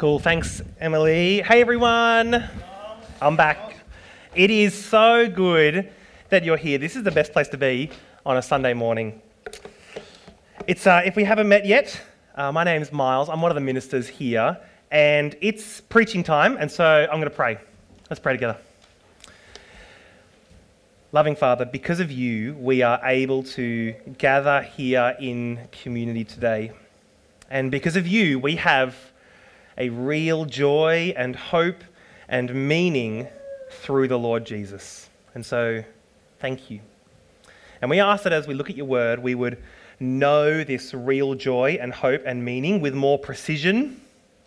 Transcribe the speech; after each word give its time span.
Cool. 0.00 0.18
Thanks, 0.18 0.62
Emily. 0.80 1.42
Hey, 1.42 1.60
everyone. 1.60 2.48
I'm 3.20 3.36
back. 3.36 3.76
It 4.34 4.50
is 4.50 4.72
so 4.72 5.28
good 5.28 5.92
that 6.30 6.42
you're 6.42 6.56
here. 6.56 6.78
This 6.78 6.96
is 6.96 7.02
the 7.02 7.10
best 7.10 7.34
place 7.34 7.48
to 7.48 7.58
be 7.58 7.90
on 8.24 8.38
a 8.38 8.40
Sunday 8.40 8.72
morning. 8.72 9.20
It's, 10.66 10.86
uh, 10.86 11.02
if 11.04 11.16
we 11.16 11.24
haven't 11.24 11.50
met 11.50 11.66
yet, 11.66 12.00
uh, 12.34 12.50
my 12.50 12.64
name's 12.64 12.90
Miles. 12.92 13.28
I'm 13.28 13.42
one 13.42 13.50
of 13.50 13.56
the 13.56 13.60
ministers 13.60 14.08
here, 14.08 14.56
and 14.90 15.36
it's 15.42 15.82
preaching 15.82 16.22
time, 16.22 16.56
and 16.56 16.70
so 16.70 16.82
I'm 16.82 17.18
going 17.18 17.24
to 17.24 17.28
pray. 17.28 17.58
Let's 18.08 18.20
pray 18.20 18.32
together. 18.32 18.56
Loving 21.12 21.36
Father, 21.36 21.66
because 21.66 22.00
of 22.00 22.10
you, 22.10 22.54
we 22.54 22.80
are 22.80 22.98
able 23.04 23.42
to 23.42 23.92
gather 24.16 24.62
here 24.62 25.14
in 25.20 25.68
community 25.72 26.24
today. 26.24 26.72
And 27.50 27.70
because 27.70 27.96
of 27.96 28.06
you, 28.06 28.38
we 28.38 28.56
have 28.56 28.96
a 29.80 29.88
real 29.88 30.44
joy 30.44 31.12
and 31.16 31.34
hope 31.34 31.82
and 32.28 32.68
meaning 32.68 33.26
through 33.70 34.06
the 34.06 34.18
Lord 34.18 34.44
Jesus. 34.44 35.10
And 35.34 35.44
so, 35.44 35.82
thank 36.38 36.70
you. 36.70 36.78
And 37.82 37.90
we 37.90 37.98
ask 37.98 38.22
that 38.22 38.32
as 38.32 38.46
we 38.46 38.54
look 38.54 38.70
at 38.70 38.76
your 38.76 38.86
word, 38.86 39.20
we 39.20 39.34
would 39.34 39.60
know 39.98 40.62
this 40.62 40.94
real 40.94 41.34
joy 41.34 41.78
and 41.80 41.92
hope 41.92 42.22
and 42.24 42.44
meaning 42.44 42.80
with 42.80 42.94
more 42.94 43.18
precision 43.18 44.00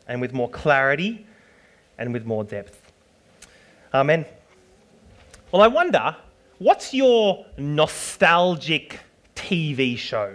and 0.08 0.22
with 0.22 0.32
more 0.32 0.50
clarity 0.50 1.26
and 1.98 2.14
with 2.14 2.26
more 2.26 2.46
depth. 2.46 2.92
Amen. 3.94 4.26
Well, 5.52 5.62
I 5.62 5.68
wonder 5.68 6.16
What's 6.64 6.94
your 6.94 7.46
nostalgic 7.58 9.00
TV 9.36 9.98
show? 9.98 10.34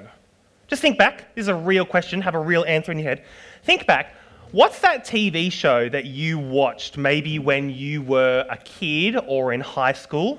Just 0.67 0.83
think 0.83 0.99
back. 0.99 1.35
This 1.35 1.45
is 1.45 1.49
a 1.49 1.55
real 1.55 1.87
question. 1.87 2.21
Have 2.21 2.35
a 2.35 2.41
real 2.41 2.65
answer 2.67 2.93
in 2.93 2.99
your 2.99 3.09
head. 3.09 3.25
Think 3.63 3.87
back. 3.87 4.15
What's 4.53 4.81
that 4.81 5.05
TV 5.05 5.53
show 5.53 5.89
that 5.89 6.07
you 6.07 6.39
watched 6.39 6.97
maybe 6.97 7.39
when 7.39 7.71
you 7.71 8.03
were 8.03 8.47
a 8.49 8.57
kid 8.57 9.17
or 9.27 9.53
in 9.53 9.61
high 9.61 9.93
school? 9.93 10.39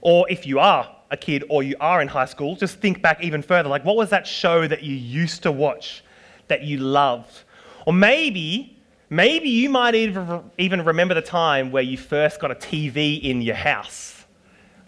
Or 0.00 0.28
if 0.30 0.46
you 0.46 0.58
are 0.58 0.94
a 1.10 1.16
kid 1.16 1.44
or 1.48 1.62
you 1.62 1.76
are 1.80 2.00
in 2.00 2.08
high 2.08 2.24
school, 2.24 2.56
just 2.56 2.78
think 2.78 3.02
back 3.02 3.22
even 3.22 3.42
further. 3.42 3.68
Like, 3.68 3.84
what 3.84 3.96
was 3.96 4.10
that 4.10 4.26
show 4.26 4.66
that 4.66 4.82
you 4.82 4.94
used 4.94 5.42
to 5.42 5.52
watch 5.52 6.02
that 6.48 6.62
you 6.62 6.78
loved? 6.78 7.42
Or 7.86 7.92
maybe, 7.92 8.78
maybe 9.10 9.48
you 9.48 9.68
might 9.68 9.94
even 9.94 10.84
remember 10.84 11.14
the 11.14 11.22
time 11.22 11.70
where 11.70 11.82
you 11.82 11.98
first 11.98 12.40
got 12.40 12.50
a 12.50 12.54
TV 12.54 13.22
in 13.22 13.42
your 13.42 13.56
house 13.56 14.14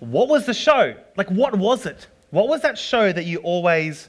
what 0.01 0.29
was 0.29 0.47
the 0.47 0.55
show? 0.55 0.95
Like, 1.17 1.31
what 1.31 1.57
was 1.57 1.87
it? 1.87 2.07
What 2.31 2.49
was 2.49 2.63
that 2.63 2.79
show 2.79 3.13
that 3.13 3.25
you 3.25 3.39
always 3.39 4.09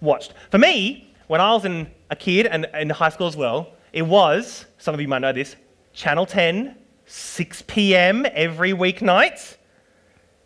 watched? 0.00 0.32
For 0.50 0.58
me, 0.58 1.12
when 1.26 1.40
I 1.40 1.52
was 1.52 1.64
in 1.64 1.88
a 2.10 2.16
kid 2.16 2.46
and 2.46 2.66
in 2.74 2.90
high 2.90 3.08
school 3.08 3.26
as 3.26 3.36
well, 3.36 3.72
it 3.96 4.06
was, 4.06 4.66
some 4.76 4.94
of 4.94 5.00
you 5.00 5.08
might 5.08 5.20
know 5.20 5.32
this, 5.32 5.56
Channel 5.94 6.26
10, 6.26 6.76
6 7.06 7.62
p.m. 7.66 8.26
every 8.30 8.72
weeknight. 8.72 9.56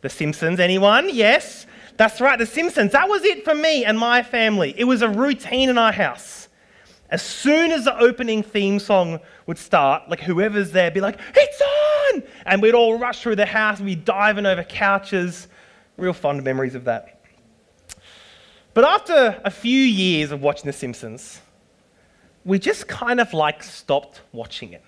The 0.02 0.08
Simpsons, 0.08 0.60
anyone? 0.60 1.08
Yes? 1.12 1.66
That's 1.96 2.20
right, 2.20 2.38
The 2.38 2.46
Simpsons. 2.46 2.92
That 2.92 3.08
was 3.08 3.24
it 3.24 3.44
for 3.44 3.56
me 3.56 3.84
and 3.84 3.98
my 3.98 4.22
family. 4.22 4.72
It 4.78 4.84
was 4.84 5.02
a 5.02 5.08
routine 5.08 5.68
in 5.68 5.78
our 5.78 5.90
house. 5.90 6.46
As 7.10 7.22
soon 7.22 7.72
as 7.72 7.86
the 7.86 7.98
opening 7.98 8.44
theme 8.44 8.78
song 8.78 9.18
would 9.46 9.58
start, 9.58 10.08
like 10.08 10.20
whoever's 10.20 10.70
there 10.70 10.92
be 10.92 11.00
like, 11.00 11.18
it's 11.34 11.60
on! 12.14 12.22
And 12.46 12.62
we'd 12.62 12.76
all 12.76 13.00
rush 13.00 13.20
through 13.20 13.34
the 13.34 13.46
house 13.46 13.78
and 13.78 13.86
be 13.86 13.96
diving 13.96 14.46
over 14.46 14.62
couches. 14.62 15.48
Real 15.96 16.12
fond 16.12 16.44
memories 16.44 16.76
of 16.76 16.84
that. 16.84 17.20
But 18.74 18.84
after 18.84 19.40
a 19.44 19.50
few 19.50 19.80
years 19.80 20.30
of 20.30 20.40
watching 20.40 20.66
The 20.66 20.72
Simpsons, 20.72 21.40
we 22.44 22.58
just 22.58 22.88
kind 22.88 23.20
of 23.20 23.32
like 23.32 23.62
stopped 23.62 24.22
watching 24.32 24.72
it. 24.72 24.82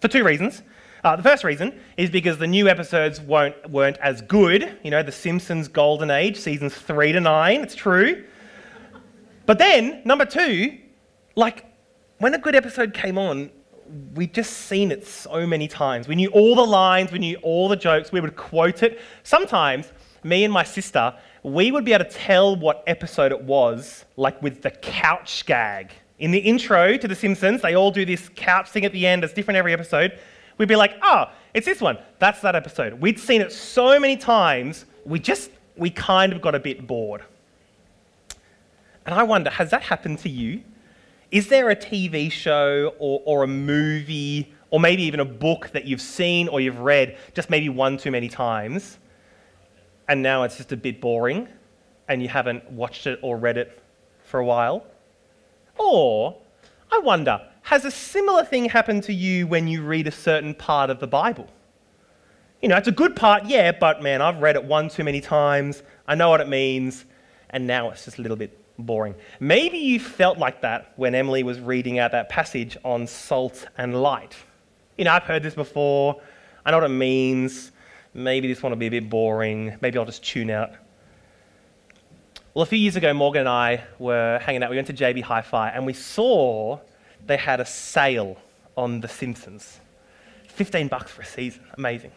For 0.00 0.08
two 0.08 0.24
reasons. 0.24 0.62
Uh, 1.04 1.14
the 1.14 1.22
first 1.22 1.44
reason 1.44 1.78
is 1.96 2.10
because 2.10 2.36
the 2.38 2.46
new 2.46 2.68
episodes 2.68 3.20
weren't, 3.20 3.70
weren't 3.70 3.96
as 3.98 4.22
good. 4.22 4.76
You 4.82 4.90
know, 4.90 5.04
The 5.04 5.12
Simpsons 5.12 5.68
Golden 5.68 6.10
Age, 6.10 6.36
seasons 6.36 6.74
three 6.74 7.12
to 7.12 7.20
nine, 7.20 7.60
it's 7.60 7.76
true. 7.76 8.24
But 9.44 9.58
then, 9.58 10.02
number 10.04 10.24
two, 10.24 10.78
like, 11.36 11.64
when 12.18 12.34
a 12.34 12.38
good 12.38 12.56
episode 12.56 12.92
came 12.92 13.18
on, 13.18 13.50
we'd 14.14 14.34
just 14.34 14.52
seen 14.52 14.90
it 14.90 15.06
so 15.06 15.46
many 15.46 15.68
times. 15.68 16.08
We 16.08 16.16
knew 16.16 16.28
all 16.30 16.56
the 16.56 16.66
lines, 16.66 17.12
we 17.12 17.20
knew 17.20 17.36
all 17.36 17.68
the 17.68 17.76
jokes, 17.76 18.10
we 18.10 18.20
would 18.20 18.34
quote 18.34 18.82
it. 18.82 19.00
Sometimes, 19.22 19.92
me 20.24 20.42
and 20.42 20.52
my 20.52 20.64
sister, 20.64 21.14
we 21.44 21.70
would 21.70 21.84
be 21.84 21.92
able 21.92 22.06
to 22.06 22.10
tell 22.10 22.56
what 22.56 22.82
episode 22.88 23.30
it 23.30 23.40
was, 23.40 24.04
like 24.16 24.42
with 24.42 24.62
the 24.62 24.72
couch 24.72 25.46
gag. 25.46 25.92
In 26.18 26.30
the 26.30 26.38
intro 26.38 26.96
to 26.96 27.08
The 27.08 27.14
Simpsons, 27.14 27.60
they 27.60 27.74
all 27.74 27.90
do 27.90 28.04
this 28.04 28.30
couch 28.34 28.70
thing 28.70 28.84
at 28.84 28.92
the 28.92 29.06
end, 29.06 29.22
it's 29.22 29.34
different 29.34 29.58
every 29.58 29.72
episode. 29.72 30.18
We'd 30.56 30.68
be 30.68 30.76
like, 30.76 30.94
oh, 31.02 31.26
it's 31.52 31.66
this 31.66 31.80
one, 31.80 31.98
that's 32.18 32.40
that 32.40 32.54
episode. 32.54 32.94
We'd 32.94 33.20
seen 33.20 33.42
it 33.42 33.52
so 33.52 34.00
many 34.00 34.16
times, 34.16 34.86
we 35.04 35.18
just, 35.18 35.50
we 35.76 35.90
kind 35.90 36.32
of 36.32 36.40
got 36.40 36.54
a 36.54 36.60
bit 36.60 36.86
bored. 36.86 37.22
And 39.04 39.14
I 39.14 39.22
wonder, 39.22 39.50
has 39.50 39.70
that 39.70 39.82
happened 39.82 40.18
to 40.20 40.30
you? 40.30 40.62
Is 41.30 41.48
there 41.48 41.70
a 41.70 41.76
TV 41.76 42.30
show 42.32 42.94
or, 42.98 43.20
or 43.24 43.42
a 43.42 43.46
movie 43.46 44.52
or 44.70 44.80
maybe 44.80 45.02
even 45.02 45.20
a 45.20 45.24
book 45.24 45.70
that 45.72 45.84
you've 45.84 46.00
seen 46.00 46.48
or 46.48 46.60
you've 46.60 46.78
read 46.80 47.18
just 47.34 47.50
maybe 47.50 47.68
one 47.68 47.96
too 47.96 48.10
many 48.10 48.28
times 48.28 48.98
and 50.08 50.22
now 50.22 50.44
it's 50.44 50.56
just 50.56 50.72
a 50.72 50.76
bit 50.76 51.00
boring 51.00 51.48
and 52.08 52.22
you 52.22 52.28
haven't 52.28 52.68
watched 52.70 53.06
it 53.06 53.18
or 53.22 53.36
read 53.36 53.58
it 53.58 53.80
for 54.24 54.40
a 54.40 54.44
while? 54.44 54.86
Or, 55.78 56.36
I 56.92 56.98
wonder, 56.98 57.40
has 57.62 57.84
a 57.84 57.90
similar 57.90 58.44
thing 58.44 58.66
happened 58.68 59.02
to 59.04 59.12
you 59.12 59.46
when 59.46 59.68
you 59.68 59.82
read 59.82 60.06
a 60.06 60.12
certain 60.12 60.54
part 60.54 60.90
of 60.90 61.00
the 61.00 61.06
Bible? 61.06 61.48
You 62.62 62.68
know, 62.68 62.76
it's 62.76 62.88
a 62.88 62.92
good 62.92 63.16
part, 63.16 63.44
yeah, 63.46 63.72
but 63.72 64.02
man, 64.02 64.22
I've 64.22 64.38
read 64.38 64.56
it 64.56 64.64
one 64.64 64.88
too 64.88 65.04
many 65.04 65.20
times, 65.20 65.82
I 66.08 66.14
know 66.14 66.30
what 66.30 66.40
it 66.40 66.48
means, 66.48 67.04
and 67.50 67.66
now 67.66 67.90
it's 67.90 68.04
just 68.04 68.18
a 68.18 68.22
little 68.22 68.36
bit 68.36 68.58
boring. 68.78 69.14
Maybe 69.40 69.78
you 69.78 70.00
felt 70.00 70.38
like 70.38 70.62
that 70.62 70.92
when 70.96 71.14
Emily 71.14 71.42
was 71.42 71.60
reading 71.60 71.98
out 71.98 72.12
that 72.12 72.28
passage 72.28 72.76
on 72.84 73.06
salt 73.06 73.66
and 73.78 74.00
light. 74.00 74.36
You 74.96 75.04
know, 75.04 75.12
I've 75.12 75.24
heard 75.24 75.42
this 75.42 75.54
before. 75.54 76.20
I 76.64 76.70
know 76.70 76.78
what 76.78 76.90
it 76.90 76.94
means. 76.94 77.72
Maybe 78.14 78.48
this 78.48 78.62
one 78.62 78.72
will 78.72 78.78
be 78.78 78.86
a 78.86 78.90
bit 78.90 79.10
boring. 79.10 79.76
Maybe 79.80 79.98
I'll 79.98 80.06
just 80.06 80.24
tune 80.24 80.50
out. 80.50 80.72
Well, 82.56 82.62
a 82.62 82.66
few 82.66 82.78
years 82.78 82.96
ago, 82.96 83.12
Morgan 83.12 83.40
and 83.40 83.50
I 83.50 83.84
were 83.98 84.38
hanging 84.38 84.62
out. 84.62 84.70
We 84.70 84.76
went 84.76 84.86
to 84.86 84.94
JB 84.94 85.24
Hi 85.24 85.42
Fi 85.42 85.68
and 85.68 85.84
we 85.84 85.92
saw 85.92 86.80
they 87.26 87.36
had 87.36 87.60
a 87.60 87.66
sale 87.66 88.38
on 88.78 89.02
The 89.02 89.08
Simpsons. 89.08 89.78
15 90.48 90.88
bucks 90.88 91.10
for 91.10 91.20
a 91.20 91.26
season. 91.26 91.64
Amazing. 91.76 92.12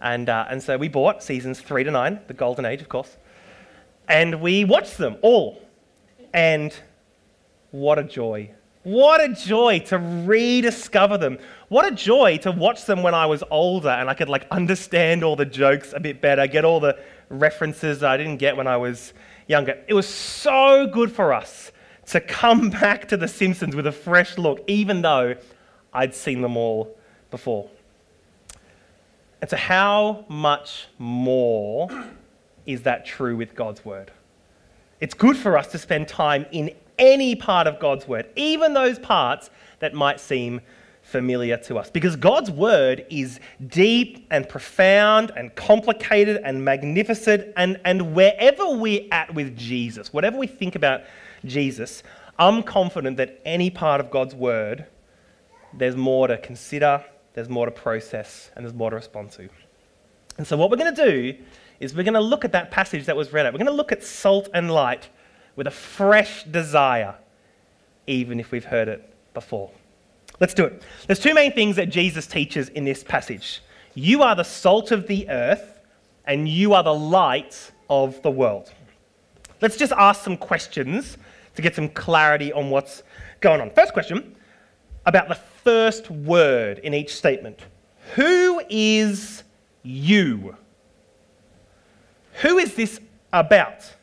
And, 0.00 0.28
uh, 0.28 0.46
and 0.50 0.60
so 0.60 0.76
we 0.76 0.88
bought 0.88 1.22
seasons 1.22 1.60
three 1.60 1.84
to 1.84 1.92
nine, 1.92 2.18
the 2.26 2.34
golden 2.34 2.64
age, 2.64 2.80
of 2.80 2.88
course. 2.88 3.16
And 4.08 4.40
we 4.40 4.64
watched 4.64 4.98
them 4.98 5.16
all. 5.22 5.62
And 6.34 6.74
what 7.70 8.00
a 8.00 8.02
joy. 8.02 8.50
What 8.82 9.20
a 9.20 9.32
joy 9.32 9.78
to 9.86 9.98
rediscover 9.98 11.18
them. 11.18 11.38
What 11.68 11.86
a 11.86 11.94
joy 11.94 12.38
to 12.38 12.50
watch 12.50 12.86
them 12.86 13.04
when 13.04 13.14
I 13.14 13.26
was 13.26 13.44
older 13.48 13.90
and 13.90 14.10
I 14.10 14.14
could 14.14 14.28
like 14.28 14.44
understand 14.50 15.22
all 15.22 15.36
the 15.36 15.46
jokes 15.46 15.92
a 15.92 16.00
bit 16.00 16.20
better, 16.20 16.48
get 16.48 16.64
all 16.64 16.80
the 16.80 16.98
references 17.28 18.00
that 18.00 18.10
I 18.10 18.16
didn't 18.16 18.38
get 18.38 18.56
when 18.56 18.66
I 18.66 18.76
was 18.76 19.12
younger. 19.46 19.82
It 19.88 19.94
was 19.94 20.08
so 20.08 20.86
good 20.86 21.12
for 21.12 21.32
us 21.32 21.72
to 22.06 22.20
come 22.20 22.70
back 22.82 23.08
to 23.08 23.16
The 23.16 23.28
Simpsons 23.28 23.74
with 23.74 23.86
a 23.86 23.92
fresh 23.92 24.38
look, 24.38 24.62
even 24.66 25.02
though 25.02 25.36
I'd 25.92 26.14
seen 26.14 26.40
them 26.40 26.56
all 26.56 26.96
before. 27.30 27.68
And 29.40 29.50
so, 29.50 29.56
how 29.56 30.24
much 30.28 30.86
more 30.98 31.88
is 32.64 32.82
that 32.82 33.04
true 33.04 33.36
with 33.36 33.54
God's 33.54 33.84
Word? 33.84 34.12
It's 35.00 35.14
good 35.14 35.36
for 35.36 35.58
us 35.58 35.66
to 35.72 35.78
spend 35.78 36.06
time 36.06 36.46
in 36.52 36.70
any 36.96 37.34
part 37.34 37.66
of 37.66 37.80
God's 37.80 38.06
word, 38.06 38.26
even 38.36 38.74
those 38.74 38.98
parts 38.98 39.50
that 39.80 39.94
might 39.94 40.20
seem 40.20 40.60
familiar 41.12 41.58
to 41.58 41.78
us. 41.78 41.90
Because 41.90 42.16
God's 42.16 42.50
word 42.50 43.06
is 43.10 43.38
deep 43.68 44.26
and 44.30 44.48
profound 44.48 45.30
and 45.36 45.54
complicated 45.54 46.40
and 46.42 46.64
magnificent. 46.64 47.52
And, 47.56 47.78
and 47.84 48.14
wherever 48.14 48.70
we're 48.70 49.06
at 49.12 49.32
with 49.34 49.56
Jesus, 49.56 50.12
whatever 50.12 50.38
we 50.38 50.46
think 50.46 50.74
about 50.74 51.02
Jesus, 51.44 52.02
I'm 52.38 52.62
confident 52.62 53.18
that 53.18 53.40
any 53.44 53.68
part 53.70 54.00
of 54.00 54.10
God's 54.10 54.34
word, 54.34 54.86
there's 55.74 55.96
more 55.96 56.26
to 56.28 56.38
consider, 56.38 57.04
there's 57.34 57.50
more 57.50 57.66
to 57.66 57.72
process, 57.72 58.50
and 58.56 58.64
there's 58.64 58.74
more 58.74 58.90
to 58.90 58.96
respond 58.96 59.30
to. 59.32 59.48
And 60.38 60.46
so, 60.46 60.56
what 60.56 60.70
we're 60.70 60.78
going 60.78 60.94
to 60.94 61.10
do 61.10 61.38
is 61.78 61.94
we're 61.94 62.04
going 62.04 62.14
to 62.14 62.20
look 62.20 62.44
at 62.44 62.52
that 62.52 62.70
passage 62.70 63.04
that 63.06 63.16
was 63.16 63.32
read 63.32 63.44
out. 63.44 63.52
We're 63.52 63.58
going 63.58 63.66
to 63.66 63.72
look 63.72 63.92
at 63.92 64.02
salt 64.02 64.48
and 64.54 64.70
light 64.70 65.10
with 65.56 65.66
a 65.66 65.70
fresh 65.70 66.44
desire, 66.44 67.14
even 68.06 68.40
if 68.40 68.50
we've 68.50 68.64
heard 68.64 68.88
it 68.88 69.12
before. 69.34 69.70
Let's 70.40 70.54
do 70.54 70.64
it. 70.64 70.82
There's 71.06 71.18
two 71.18 71.34
main 71.34 71.52
things 71.52 71.76
that 71.76 71.88
Jesus 71.88 72.26
teaches 72.26 72.68
in 72.68 72.84
this 72.84 73.04
passage 73.04 73.60
you 73.94 74.22
are 74.22 74.34
the 74.34 74.42
salt 74.42 74.90
of 74.90 75.06
the 75.06 75.28
earth, 75.28 75.80
and 76.24 76.48
you 76.48 76.72
are 76.72 76.82
the 76.82 76.94
light 76.94 77.72
of 77.90 78.22
the 78.22 78.30
world. 78.30 78.72
Let's 79.60 79.76
just 79.76 79.92
ask 79.92 80.24
some 80.24 80.36
questions 80.36 81.18
to 81.56 81.62
get 81.62 81.74
some 81.74 81.88
clarity 81.90 82.52
on 82.52 82.70
what's 82.70 83.02
going 83.40 83.60
on. 83.60 83.70
First 83.70 83.92
question 83.92 84.34
about 85.04 85.28
the 85.28 85.34
first 85.34 86.10
word 86.10 86.78
in 86.78 86.94
each 86.94 87.14
statement. 87.14 87.60
Who 88.14 88.62
is 88.70 89.42
you? 89.82 90.56
Who 92.40 92.58
is 92.58 92.74
this 92.74 92.98
about? 93.32 93.94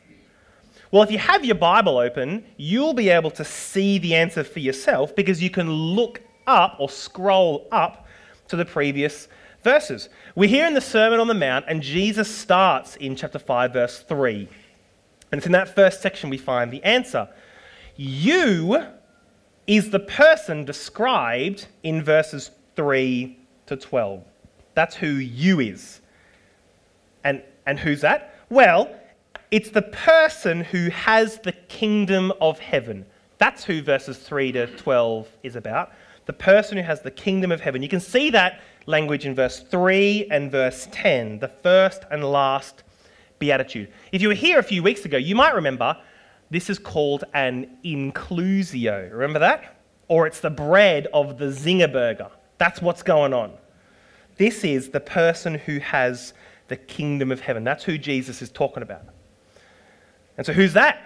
Well, 0.90 1.04
if 1.04 1.12
you 1.12 1.18
have 1.18 1.44
your 1.44 1.54
Bible 1.54 1.98
open, 1.98 2.44
you'll 2.56 2.94
be 2.94 3.10
able 3.10 3.30
to 3.32 3.44
see 3.44 3.98
the 3.98 4.16
answer 4.16 4.42
for 4.42 4.58
yourself 4.58 5.14
because 5.14 5.40
you 5.40 5.48
can 5.48 5.70
look 5.70 6.20
up 6.48 6.76
or 6.80 6.88
scroll 6.88 7.68
up 7.70 8.06
to 8.48 8.56
the 8.56 8.64
previous 8.64 9.28
verses. 9.62 10.08
We're 10.34 10.48
here 10.48 10.66
in 10.66 10.74
the 10.74 10.80
Sermon 10.80 11.20
on 11.20 11.28
the 11.28 11.34
Mount, 11.34 11.66
and 11.68 11.80
Jesus 11.80 12.34
starts 12.34 12.96
in 12.96 13.14
chapter 13.14 13.38
5, 13.38 13.72
verse 13.72 14.00
3. 14.00 14.48
And 15.30 15.38
it's 15.38 15.46
in 15.46 15.52
that 15.52 15.74
first 15.76 16.02
section 16.02 16.28
we 16.28 16.38
find 16.38 16.72
the 16.72 16.82
answer. 16.82 17.28
You 17.96 18.84
is 19.68 19.90
the 19.90 20.00
person 20.00 20.64
described 20.64 21.68
in 21.84 22.02
verses 22.02 22.50
3 22.74 23.38
to 23.66 23.76
12. 23.76 24.24
That's 24.74 24.96
who 24.96 25.06
you 25.06 25.60
is. 25.60 26.00
And, 27.22 27.42
and 27.66 27.78
who's 27.78 28.00
that? 28.00 28.34
Well, 28.48 28.92
it's 29.50 29.70
the 29.70 29.82
person 29.82 30.60
who 30.60 30.90
has 30.90 31.38
the 31.40 31.52
kingdom 31.52 32.32
of 32.40 32.58
heaven. 32.60 33.04
That's 33.38 33.64
who 33.64 33.82
verses 33.82 34.18
3 34.18 34.52
to 34.52 34.66
12 34.76 35.28
is 35.42 35.56
about. 35.56 35.92
The 36.26 36.32
person 36.32 36.76
who 36.76 36.84
has 36.84 37.00
the 37.00 37.10
kingdom 37.10 37.50
of 37.50 37.60
heaven. 37.60 37.82
You 37.82 37.88
can 37.88 38.00
see 38.00 38.30
that 38.30 38.60
language 38.86 39.26
in 39.26 39.34
verse 39.34 39.60
3 39.60 40.28
and 40.30 40.52
verse 40.52 40.88
10, 40.92 41.40
the 41.40 41.48
first 41.48 42.04
and 42.10 42.24
last 42.24 42.84
beatitude. 43.40 43.90
If 44.12 44.22
you 44.22 44.28
were 44.28 44.34
here 44.34 44.58
a 44.60 44.62
few 44.62 44.82
weeks 44.82 45.04
ago, 45.04 45.16
you 45.16 45.34
might 45.34 45.54
remember 45.54 45.96
this 46.50 46.70
is 46.70 46.78
called 46.78 47.24
an 47.34 47.78
inclusio. 47.84 49.10
Remember 49.10 49.38
that? 49.40 49.80
Or 50.06 50.26
it's 50.26 50.40
the 50.40 50.50
bread 50.50 51.08
of 51.12 51.38
the 51.38 51.46
zinger 51.46 51.92
burger. 51.92 52.28
That's 52.58 52.80
what's 52.82 53.02
going 53.02 53.32
on. 53.32 53.52
This 54.36 54.64
is 54.64 54.90
the 54.90 55.00
person 55.00 55.54
who 55.54 55.78
has 55.80 56.34
the 56.68 56.76
kingdom 56.76 57.32
of 57.32 57.40
heaven. 57.40 57.64
That's 57.64 57.84
who 57.84 57.98
Jesus 57.98 58.42
is 58.42 58.50
talking 58.50 58.82
about. 58.82 59.02
And 60.40 60.46
so, 60.46 60.54
who's 60.54 60.72
that? 60.72 61.02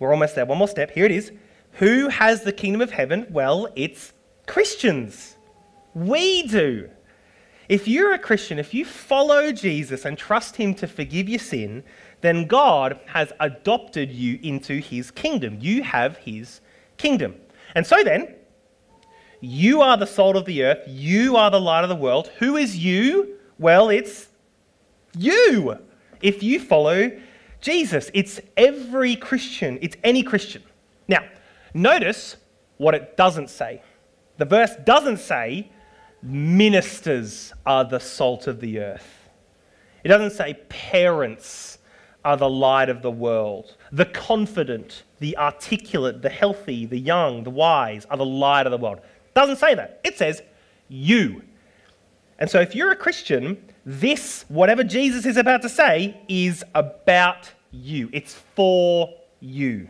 We're 0.00 0.10
almost 0.10 0.34
there. 0.34 0.44
One 0.44 0.58
more 0.58 0.66
step. 0.66 0.90
Here 0.90 1.04
it 1.04 1.12
is. 1.12 1.30
Who 1.74 2.08
has 2.08 2.42
the 2.42 2.50
kingdom 2.50 2.80
of 2.80 2.90
heaven? 2.90 3.28
Well, 3.30 3.68
it's 3.76 4.12
Christians. 4.48 5.36
We 5.94 6.48
do. 6.48 6.90
If 7.68 7.86
you're 7.86 8.12
a 8.12 8.18
Christian, 8.18 8.58
if 8.58 8.74
you 8.74 8.84
follow 8.84 9.52
Jesus 9.52 10.04
and 10.04 10.18
trust 10.18 10.56
Him 10.56 10.74
to 10.74 10.88
forgive 10.88 11.28
your 11.28 11.38
sin, 11.38 11.84
then 12.22 12.46
God 12.48 12.98
has 13.06 13.32
adopted 13.38 14.10
you 14.10 14.40
into 14.42 14.80
His 14.80 15.12
kingdom. 15.12 15.58
You 15.60 15.84
have 15.84 16.16
His 16.16 16.62
kingdom. 16.96 17.36
And 17.76 17.86
so 17.86 18.02
then, 18.02 18.34
you 19.40 19.80
are 19.80 19.96
the 19.96 20.08
salt 20.08 20.34
of 20.34 20.44
the 20.44 20.64
earth, 20.64 20.82
you 20.88 21.36
are 21.36 21.52
the 21.52 21.60
light 21.60 21.84
of 21.84 21.88
the 21.88 21.94
world. 21.94 22.32
Who 22.40 22.56
is 22.56 22.76
you? 22.76 23.36
Well, 23.60 23.90
it's 23.90 24.26
you. 25.16 25.78
If 26.20 26.42
you 26.42 26.58
follow 26.58 27.12
Jesus, 27.66 28.12
it's 28.14 28.40
every 28.56 29.16
Christian, 29.16 29.80
it's 29.82 29.96
any 30.04 30.22
Christian. 30.22 30.62
Now, 31.08 31.24
notice 31.74 32.36
what 32.76 32.94
it 32.94 33.16
doesn't 33.16 33.50
say. 33.50 33.82
The 34.38 34.44
verse 34.44 34.70
doesn't 34.84 35.16
say, 35.16 35.72
ministers 36.22 37.52
are 37.66 37.84
the 37.84 37.98
salt 37.98 38.46
of 38.46 38.60
the 38.60 38.78
earth. 38.78 39.28
It 40.04 40.08
doesn't 40.08 40.30
say 40.30 40.54
parents 40.68 41.78
are 42.24 42.36
the 42.36 42.48
light 42.48 42.88
of 42.88 43.02
the 43.02 43.10
world. 43.10 43.74
The 43.90 44.04
confident, 44.04 45.02
the 45.18 45.36
articulate, 45.36 46.22
the 46.22 46.28
healthy, 46.28 46.86
the 46.86 47.00
young, 47.00 47.42
the 47.42 47.50
wise 47.50 48.04
are 48.04 48.16
the 48.16 48.24
light 48.24 48.66
of 48.66 48.70
the 48.70 48.78
world. 48.78 49.00
Doesn't 49.34 49.56
say 49.56 49.74
that. 49.74 50.00
It 50.04 50.16
says 50.16 50.40
you. 50.88 51.42
And 52.38 52.48
so 52.48 52.60
if 52.60 52.76
you're 52.76 52.92
a 52.92 52.96
Christian, 52.96 53.60
this, 53.84 54.44
whatever 54.46 54.84
Jesus 54.84 55.26
is 55.26 55.36
about 55.36 55.62
to 55.62 55.68
say, 55.68 56.20
is 56.28 56.62
about 56.72 57.50
you. 57.70 58.08
It's 58.12 58.34
for 58.54 59.12
you. 59.40 59.88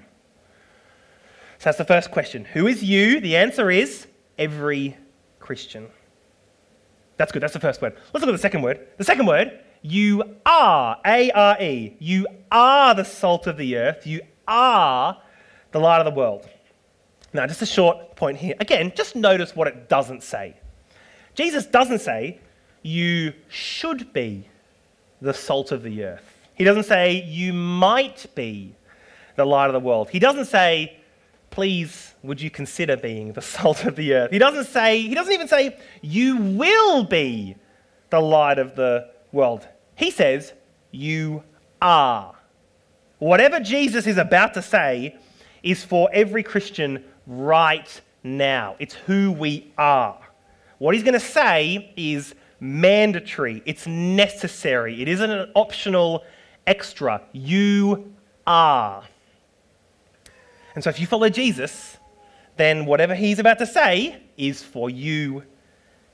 So 1.58 1.64
that's 1.64 1.78
the 1.78 1.84
first 1.84 2.10
question. 2.10 2.44
Who 2.44 2.66
is 2.66 2.82
you? 2.82 3.20
The 3.20 3.36
answer 3.36 3.70
is 3.70 4.06
every 4.38 4.96
Christian. 5.38 5.88
That's 7.16 7.32
good. 7.32 7.42
That's 7.42 7.54
the 7.54 7.60
first 7.60 7.80
word. 7.80 7.94
Let's 8.12 8.24
look 8.24 8.28
at 8.28 8.32
the 8.32 8.38
second 8.38 8.62
word. 8.62 8.86
The 8.98 9.04
second 9.04 9.26
word, 9.26 9.58
you 9.80 10.36
are, 10.44 10.98
A 11.06 11.30
R 11.30 11.62
E. 11.62 11.96
You 11.98 12.26
are 12.50 12.94
the 12.94 13.04
salt 13.04 13.46
of 13.46 13.56
the 13.56 13.76
earth. 13.76 14.06
You 14.06 14.20
are 14.46 15.16
the 15.72 15.80
light 15.80 15.98
of 15.98 16.04
the 16.04 16.18
world. 16.18 16.46
Now, 17.32 17.46
just 17.46 17.62
a 17.62 17.66
short 17.66 18.16
point 18.16 18.38
here. 18.38 18.54
Again, 18.60 18.92
just 18.94 19.16
notice 19.16 19.56
what 19.56 19.66
it 19.66 19.88
doesn't 19.88 20.22
say. 20.22 20.56
Jesus 21.34 21.66
doesn't 21.66 22.00
say, 22.00 22.40
you 22.82 23.32
should 23.48 24.12
be 24.12 24.48
the 25.20 25.34
salt 25.34 25.72
of 25.72 25.82
the 25.82 26.04
earth. 26.04 26.35
He 26.56 26.64
doesn't 26.64 26.84
say, 26.84 27.22
you 27.22 27.52
might 27.52 28.26
be 28.34 28.74
the 29.36 29.44
light 29.44 29.66
of 29.66 29.74
the 29.74 29.80
world. 29.80 30.10
He 30.10 30.18
doesn't 30.18 30.46
say, 30.46 30.96
please, 31.50 32.14
would 32.22 32.40
you 32.40 32.50
consider 32.50 32.96
being 32.96 33.32
the 33.32 33.42
salt 33.54 33.84
of 33.84 33.94
the 33.94 34.14
earth? 34.14 34.30
He 34.30 34.38
doesn't 34.38 34.64
say, 34.64 35.00
he 35.02 35.14
doesn't 35.14 35.32
even 35.32 35.48
say, 35.48 35.78
you 36.00 36.36
will 36.36 37.04
be 37.04 37.56
the 38.10 38.20
light 38.20 38.58
of 38.58 38.74
the 38.74 39.10
world. 39.32 39.68
He 39.94 40.10
says, 40.10 40.52
you 40.90 41.44
are. 41.80 42.34
Whatever 43.18 43.60
Jesus 43.60 44.06
is 44.06 44.18
about 44.18 44.54
to 44.54 44.62
say 44.62 45.16
is 45.62 45.84
for 45.84 46.08
every 46.12 46.42
Christian 46.42 47.04
right 47.26 48.00
now. 48.22 48.76
It's 48.78 48.94
who 48.94 49.32
we 49.32 49.72
are. 49.76 50.18
What 50.78 50.94
he's 50.94 51.04
going 51.04 51.14
to 51.14 51.20
say 51.20 51.92
is 51.96 52.34
mandatory, 52.60 53.62
it's 53.66 53.86
necessary, 53.86 55.02
it 55.02 55.08
isn't 55.08 55.30
an 55.30 55.50
optional 55.54 56.24
extra. 56.66 57.22
You 57.32 58.14
are. 58.46 59.04
And 60.74 60.84
so 60.84 60.90
if 60.90 61.00
you 61.00 61.06
follow 61.06 61.28
Jesus, 61.28 61.96
then 62.56 62.86
whatever 62.86 63.14
he's 63.14 63.38
about 63.38 63.58
to 63.58 63.66
say 63.66 64.20
is 64.36 64.62
for 64.62 64.90
you 64.90 65.42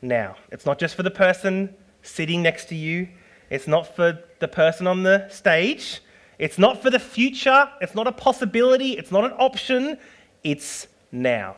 now. 0.00 0.36
It's 0.50 0.66
not 0.66 0.78
just 0.78 0.94
for 0.94 1.02
the 1.02 1.10
person 1.10 1.74
sitting 2.02 2.42
next 2.42 2.66
to 2.66 2.74
you, 2.74 3.08
it's 3.50 3.66
not 3.66 3.94
for 3.94 4.18
the 4.38 4.48
person 4.48 4.86
on 4.86 5.02
the 5.02 5.28
stage, 5.28 6.00
it's 6.38 6.58
not 6.58 6.82
for 6.82 6.90
the 6.90 6.98
future, 6.98 7.68
it's 7.80 7.94
not 7.94 8.06
a 8.06 8.12
possibility, 8.12 8.92
it's 8.92 9.12
not 9.12 9.24
an 9.24 9.32
option, 9.32 9.98
it's 10.42 10.88
now. 11.12 11.56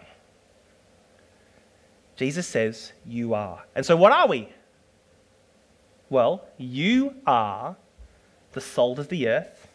Jesus 2.16 2.46
says, 2.46 2.92
You 3.06 3.34
are. 3.34 3.64
And 3.74 3.84
so, 3.84 3.96
what 3.96 4.12
are 4.12 4.28
we? 4.28 4.48
Well, 6.10 6.44
you 6.58 7.14
are 7.26 7.76
the 8.54 8.60
salt 8.60 8.98
of 8.98 9.08
the 9.08 9.28
earth, 9.28 9.68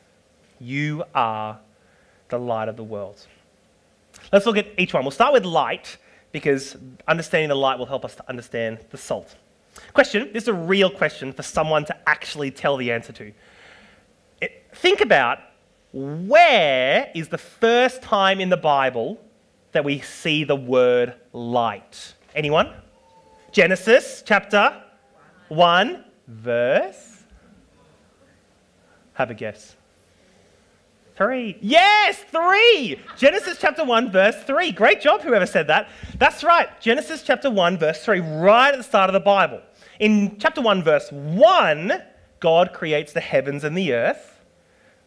you 0.59 1.03
are 1.13 1.59
the 2.29 2.39
light 2.39 2.67
of 2.67 2.77
the 2.77 2.83
world. 2.83 3.25
Let's 4.31 4.45
look 4.45 4.57
at 4.57 4.67
each 4.77 4.93
one. 4.93 5.03
We'll 5.03 5.11
start 5.11 5.33
with 5.33 5.45
light 5.45 5.97
because 6.31 6.77
understanding 7.07 7.49
the 7.49 7.55
light 7.55 7.79
will 7.79 7.85
help 7.85 8.05
us 8.05 8.15
to 8.15 8.29
understand 8.29 8.79
the 8.89 8.97
salt. 8.97 9.35
Question 9.93 10.29
this 10.33 10.43
is 10.43 10.49
a 10.49 10.53
real 10.53 10.89
question 10.89 11.31
for 11.31 11.43
someone 11.43 11.85
to 11.85 12.09
actually 12.09 12.51
tell 12.51 12.77
the 12.77 12.91
answer 12.91 13.13
to. 13.13 13.31
It, 14.41 14.65
think 14.73 15.01
about 15.01 15.39
where 15.93 17.09
is 17.15 17.29
the 17.29 17.37
first 17.37 18.01
time 18.01 18.39
in 18.39 18.49
the 18.49 18.57
Bible 18.57 19.19
that 19.71 19.83
we 19.83 19.99
see 19.99 20.43
the 20.43 20.55
word 20.55 21.15
light? 21.33 22.13
Anyone? 22.35 22.73
Genesis 23.51 24.21
chapter 24.25 24.83
1, 25.49 26.03
verse. 26.27 27.08
Have 29.19 29.31
a 29.31 29.33
guess. 29.33 29.75
Three. 31.17 31.57
Yes, 31.59 32.23
three. 32.31 33.01
Genesis 33.17 33.57
chapter 33.59 33.83
1, 33.83 34.13
verse 34.13 34.41
3. 34.45 34.71
Great 34.71 35.01
job, 35.01 35.19
whoever 35.23 35.45
said 35.45 35.67
that. 35.67 35.89
That's 36.17 36.41
right. 36.41 36.69
Genesis 36.79 37.21
chapter 37.21 37.51
1, 37.51 37.77
verse 37.77 38.01
3, 38.05 38.21
right 38.21 38.73
at 38.73 38.77
the 38.77 38.83
start 38.83 39.09
of 39.09 39.13
the 39.13 39.19
Bible. 39.19 39.61
In 39.99 40.39
chapter 40.39 40.61
1, 40.61 40.83
verse 40.83 41.11
1, 41.11 42.01
God 42.39 42.71
creates 42.71 43.11
the 43.11 43.19
heavens 43.19 43.65
and 43.65 43.77
the 43.77 43.91
earth. 43.91 44.39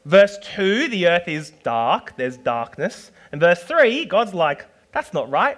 Verse 0.05 0.37
2, 0.57 0.89
the 0.89 1.09
earth 1.09 1.27
is 1.27 1.49
dark, 1.63 2.15
there's 2.19 2.37
darkness. 2.37 3.13
And 3.33 3.41
verse 3.41 3.63
3, 3.63 4.05
God's 4.05 4.35
like, 4.35 4.67
that's 4.93 5.15
not 5.15 5.31
right. 5.31 5.57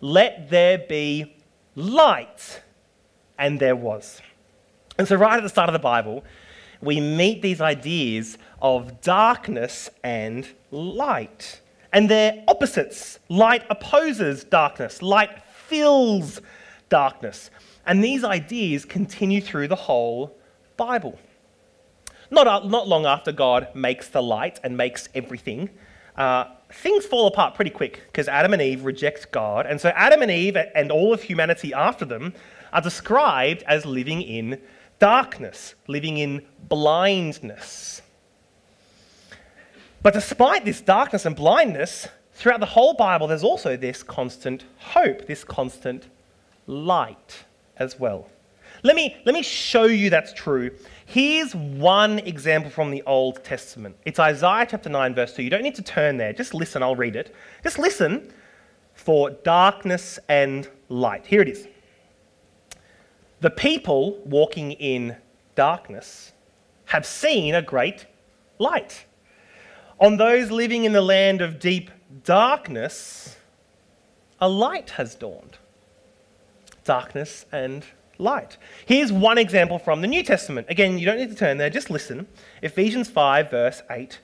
Let 0.00 0.50
there 0.50 0.78
be 0.78 1.34
light. 1.74 2.62
And 3.40 3.58
there 3.58 3.74
was. 3.74 4.22
And 4.98 5.08
so, 5.08 5.16
right 5.16 5.36
at 5.36 5.42
the 5.42 5.48
start 5.48 5.68
of 5.68 5.72
the 5.72 5.80
Bible, 5.80 6.22
we 6.80 7.00
meet 7.00 7.42
these 7.42 7.60
ideas 7.60 8.38
of 8.62 9.00
darkness 9.00 9.90
and 10.02 10.48
light. 10.70 11.60
And 11.92 12.10
they're 12.10 12.44
opposites. 12.46 13.18
Light 13.28 13.64
opposes 13.70 14.44
darkness, 14.44 15.02
light 15.02 15.42
fills 15.44 16.40
darkness. 16.88 17.50
And 17.86 18.04
these 18.04 18.22
ideas 18.22 18.84
continue 18.84 19.40
through 19.40 19.68
the 19.68 19.76
whole 19.76 20.36
Bible. 20.76 21.18
Not, 22.30 22.68
not 22.68 22.86
long 22.86 23.06
after 23.06 23.32
God 23.32 23.68
makes 23.74 24.08
the 24.08 24.22
light 24.22 24.60
and 24.62 24.76
makes 24.76 25.08
everything, 25.14 25.70
uh, 26.16 26.44
things 26.70 27.06
fall 27.06 27.26
apart 27.26 27.54
pretty 27.54 27.70
quick 27.70 28.02
because 28.06 28.28
Adam 28.28 28.52
and 28.52 28.60
Eve 28.60 28.84
reject 28.84 29.32
God. 29.32 29.66
And 29.66 29.80
so 29.80 29.88
Adam 29.90 30.20
and 30.20 30.30
Eve 30.30 30.56
and 30.74 30.92
all 30.92 31.14
of 31.14 31.22
humanity 31.22 31.72
after 31.72 32.04
them 32.04 32.34
are 32.72 32.82
described 32.82 33.62
as 33.66 33.86
living 33.86 34.20
in 34.20 34.60
darkness, 34.98 35.74
living 35.86 36.18
in 36.18 36.44
blindness. 36.68 38.02
But 40.02 40.14
despite 40.14 40.64
this 40.64 40.80
darkness 40.80 41.26
and 41.26 41.34
blindness, 41.34 42.08
throughout 42.38 42.60
the 42.60 42.66
whole 42.66 42.94
Bible, 42.94 43.26
there's 43.26 43.44
also 43.44 43.76
this 43.76 44.02
constant 44.02 44.64
hope, 44.78 45.26
this 45.26 45.42
constant 45.42 46.06
light 46.66 47.44
as 47.76 47.98
well. 47.98 48.30
Let 48.84 48.94
me, 48.94 49.16
let 49.26 49.34
me 49.34 49.42
show 49.42 49.84
you 49.84 50.08
that's 50.08 50.32
true. 50.32 50.70
Here's 51.04 51.54
one 51.54 52.20
example 52.20 52.70
from 52.70 52.92
the 52.92 53.02
Old 53.02 53.42
Testament. 53.42 53.96
It's 54.04 54.20
Isaiah 54.20 54.66
chapter 54.70 54.88
9, 54.88 55.14
verse 55.14 55.34
2. 55.34 55.42
You 55.42 55.50
don't 55.50 55.62
need 55.62 55.74
to 55.74 55.82
turn 55.82 56.16
there, 56.16 56.32
just 56.32 56.54
listen, 56.54 56.82
I'll 56.82 56.94
read 56.94 57.16
it. 57.16 57.34
Just 57.64 57.78
listen 57.78 58.32
for 58.94 59.30
darkness 59.30 60.18
and 60.28 60.68
light. 60.88 61.26
Here 61.26 61.40
it 61.40 61.48
is. 61.48 61.66
The 63.40 63.50
people 63.50 64.18
walking 64.24 64.72
in 64.72 65.16
darkness 65.54 66.32
have 66.86 67.06
seen 67.06 67.54
a 67.54 67.62
great 67.62 68.06
light. 68.58 69.04
On 70.00 70.16
those 70.16 70.50
living 70.50 70.84
in 70.84 70.92
the 70.92 71.02
land 71.02 71.40
of 71.40 71.58
deep 71.60 71.90
darkness, 72.24 73.36
a 74.40 74.48
light 74.48 74.90
has 74.90 75.14
dawned. 75.14 75.58
Darkness 76.84 77.46
and 77.52 77.84
light. 78.18 78.56
Here's 78.86 79.12
one 79.12 79.38
example 79.38 79.78
from 79.78 80.00
the 80.00 80.06
New 80.08 80.22
Testament. 80.22 80.66
Again, 80.70 80.98
you 80.98 81.06
don't 81.06 81.18
need 81.18 81.30
to 81.30 81.36
turn 81.36 81.58
there, 81.58 81.70
just 81.70 81.90
listen. 81.90 82.26
Ephesians 82.62 83.08
5, 83.08 83.50
verse 83.50 83.82
8. 83.90 84.18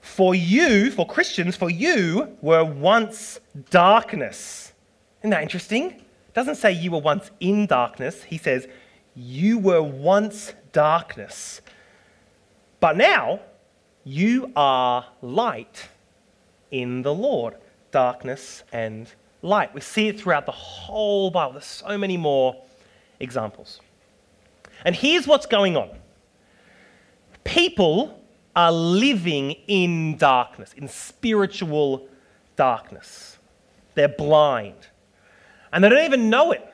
For 0.00 0.34
you, 0.34 0.90
for 0.90 1.06
Christians, 1.06 1.56
for 1.56 1.70
you 1.70 2.36
were 2.42 2.64
once 2.64 3.40
darkness. 3.70 4.72
Isn't 5.20 5.30
that 5.30 5.42
interesting? 5.42 6.02
It 6.32 6.34
doesn't 6.34 6.54
say 6.54 6.72
you 6.72 6.92
were 6.92 6.98
once 6.98 7.30
in 7.40 7.66
darkness. 7.66 8.22
He 8.22 8.38
says 8.38 8.66
you 9.14 9.58
were 9.58 9.82
once 9.82 10.54
darkness. 10.72 11.60
But 12.80 12.96
now 12.96 13.40
you 14.02 14.50
are 14.56 15.04
light 15.20 15.90
in 16.70 17.02
the 17.02 17.12
Lord. 17.12 17.56
Darkness 17.90 18.62
and 18.72 19.12
light. 19.42 19.74
We 19.74 19.82
see 19.82 20.08
it 20.08 20.18
throughout 20.18 20.46
the 20.46 20.52
whole 20.52 21.30
Bible. 21.30 21.52
There's 21.52 21.66
so 21.66 21.98
many 21.98 22.16
more 22.16 22.56
examples. 23.20 23.82
And 24.86 24.96
here's 24.96 25.26
what's 25.26 25.44
going 25.44 25.76
on 25.76 25.90
people 27.44 28.18
are 28.56 28.72
living 28.72 29.50
in 29.66 30.16
darkness, 30.16 30.72
in 30.72 30.88
spiritual 30.88 32.08
darkness. 32.56 33.36
They're 33.94 34.08
blind. 34.08 34.88
And 35.72 35.82
they 35.82 35.88
don't 35.88 36.04
even 36.04 36.30
know 36.30 36.52
it. 36.52 36.68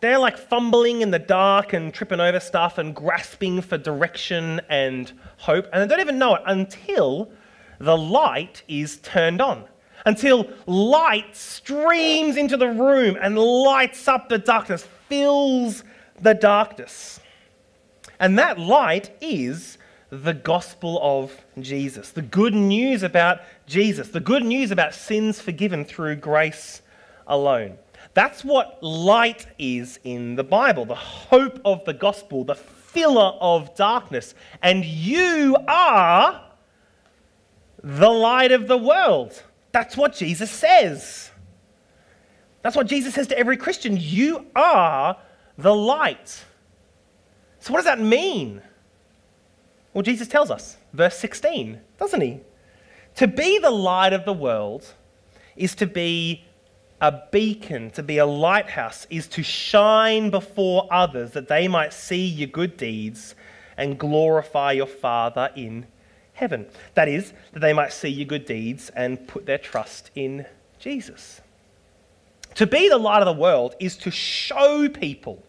They're 0.00 0.18
like 0.18 0.36
fumbling 0.36 1.00
in 1.00 1.12
the 1.12 1.20
dark 1.20 1.72
and 1.72 1.94
tripping 1.94 2.18
over 2.18 2.40
stuff 2.40 2.78
and 2.78 2.94
grasping 2.94 3.62
for 3.62 3.78
direction 3.78 4.60
and 4.68 5.12
hope. 5.36 5.68
And 5.72 5.82
they 5.82 5.86
don't 5.86 6.00
even 6.00 6.18
know 6.18 6.34
it 6.34 6.42
until 6.46 7.30
the 7.78 7.96
light 7.96 8.62
is 8.66 8.98
turned 8.98 9.40
on. 9.40 9.64
Until 10.04 10.50
light 10.66 11.36
streams 11.36 12.36
into 12.36 12.56
the 12.56 12.66
room 12.66 13.16
and 13.20 13.38
lights 13.38 14.08
up 14.08 14.28
the 14.28 14.38
darkness, 14.38 14.88
fills 15.08 15.84
the 16.20 16.34
darkness. 16.34 17.20
And 18.18 18.36
that 18.40 18.58
light 18.58 19.16
is 19.20 19.78
the 20.10 20.34
gospel 20.34 20.98
of 21.00 21.32
Jesus, 21.60 22.10
the 22.10 22.22
good 22.22 22.54
news 22.54 23.02
about 23.02 23.40
Jesus, 23.66 24.08
the 24.08 24.20
good 24.20 24.44
news 24.44 24.70
about 24.70 24.94
sins 24.94 25.40
forgiven 25.40 25.84
through 25.84 26.16
grace 26.16 26.82
alone. 27.26 27.78
That's 28.14 28.44
what 28.44 28.82
light 28.82 29.46
is 29.58 29.98
in 30.04 30.36
the 30.36 30.44
Bible, 30.44 30.84
the 30.84 30.94
hope 30.94 31.60
of 31.64 31.84
the 31.84 31.94
gospel, 31.94 32.44
the 32.44 32.54
filler 32.54 33.32
of 33.40 33.74
darkness. 33.74 34.34
And 34.62 34.84
you 34.84 35.56
are 35.66 36.42
the 37.82 38.10
light 38.10 38.52
of 38.52 38.68
the 38.68 38.76
world. 38.76 39.42
That's 39.72 39.96
what 39.96 40.14
Jesus 40.14 40.50
says. 40.50 41.30
That's 42.62 42.76
what 42.76 42.86
Jesus 42.86 43.14
says 43.14 43.26
to 43.28 43.38
every 43.38 43.56
Christian. 43.56 43.96
You 43.98 44.46
are 44.54 45.16
the 45.58 45.74
light. 45.74 46.44
So, 47.58 47.72
what 47.72 47.78
does 47.78 47.86
that 47.86 48.00
mean? 48.00 48.62
Well, 49.92 50.02
Jesus 50.02 50.28
tells 50.28 50.50
us, 50.50 50.76
verse 50.92 51.18
16, 51.18 51.80
doesn't 51.98 52.20
he? 52.20 52.40
To 53.16 53.26
be 53.26 53.58
the 53.58 53.70
light 53.70 54.12
of 54.12 54.24
the 54.24 54.32
world 54.32 54.94
is 55.56 55.74
to 55.76 55.86
be 55.86 56.44
a 57.02 57.24
beacon, 57.32 57.90
to 57.90 58.02
be 58.02 58.18
a 58.18 58.24
lighthouse, 58.24 59.08
is 59.10 59.26
to 59.26 59.42
shine 59.42 60.30
before 60.30 60.86
others 60.92 61.32
that 61.32 61.48
they 61.48 61.66
might 61.66 61.92
see 61.92 62.24
your 62.24 62.48
good 62.48 62.76
deeds 62.76 63.34
and 63.76 63.98
glorify 63.98 64.70
your 64.70 64.86
Father 64.86 65.50
in 65.56 65.84
heaven. 66.32 66.64
That 66.94 67.08
is, 67.08 67.32
that 67.52 67.58
they 67.58 67.72
might 67.72 67.92
see 67.92 68.08
your 68.08 68.26
good 68.26 68.46
deeds 68.46 68.88
and 68.94 69.26
put 69.26 69.46
their 69.46 69.58
trust 69.58 70.12
in 70.14 70.46
Jesus. 70.78 71.40
To 72.54 72.68
be 72.68 72.88
the 72.88 72.98
light 72.98 73.20
of 73.20 73.26
the 73.26 73.40
world 73.40 73.74
is 73.80 73.96
to 73.98 74.12
show 74.12 74.88
people 74.88 75.42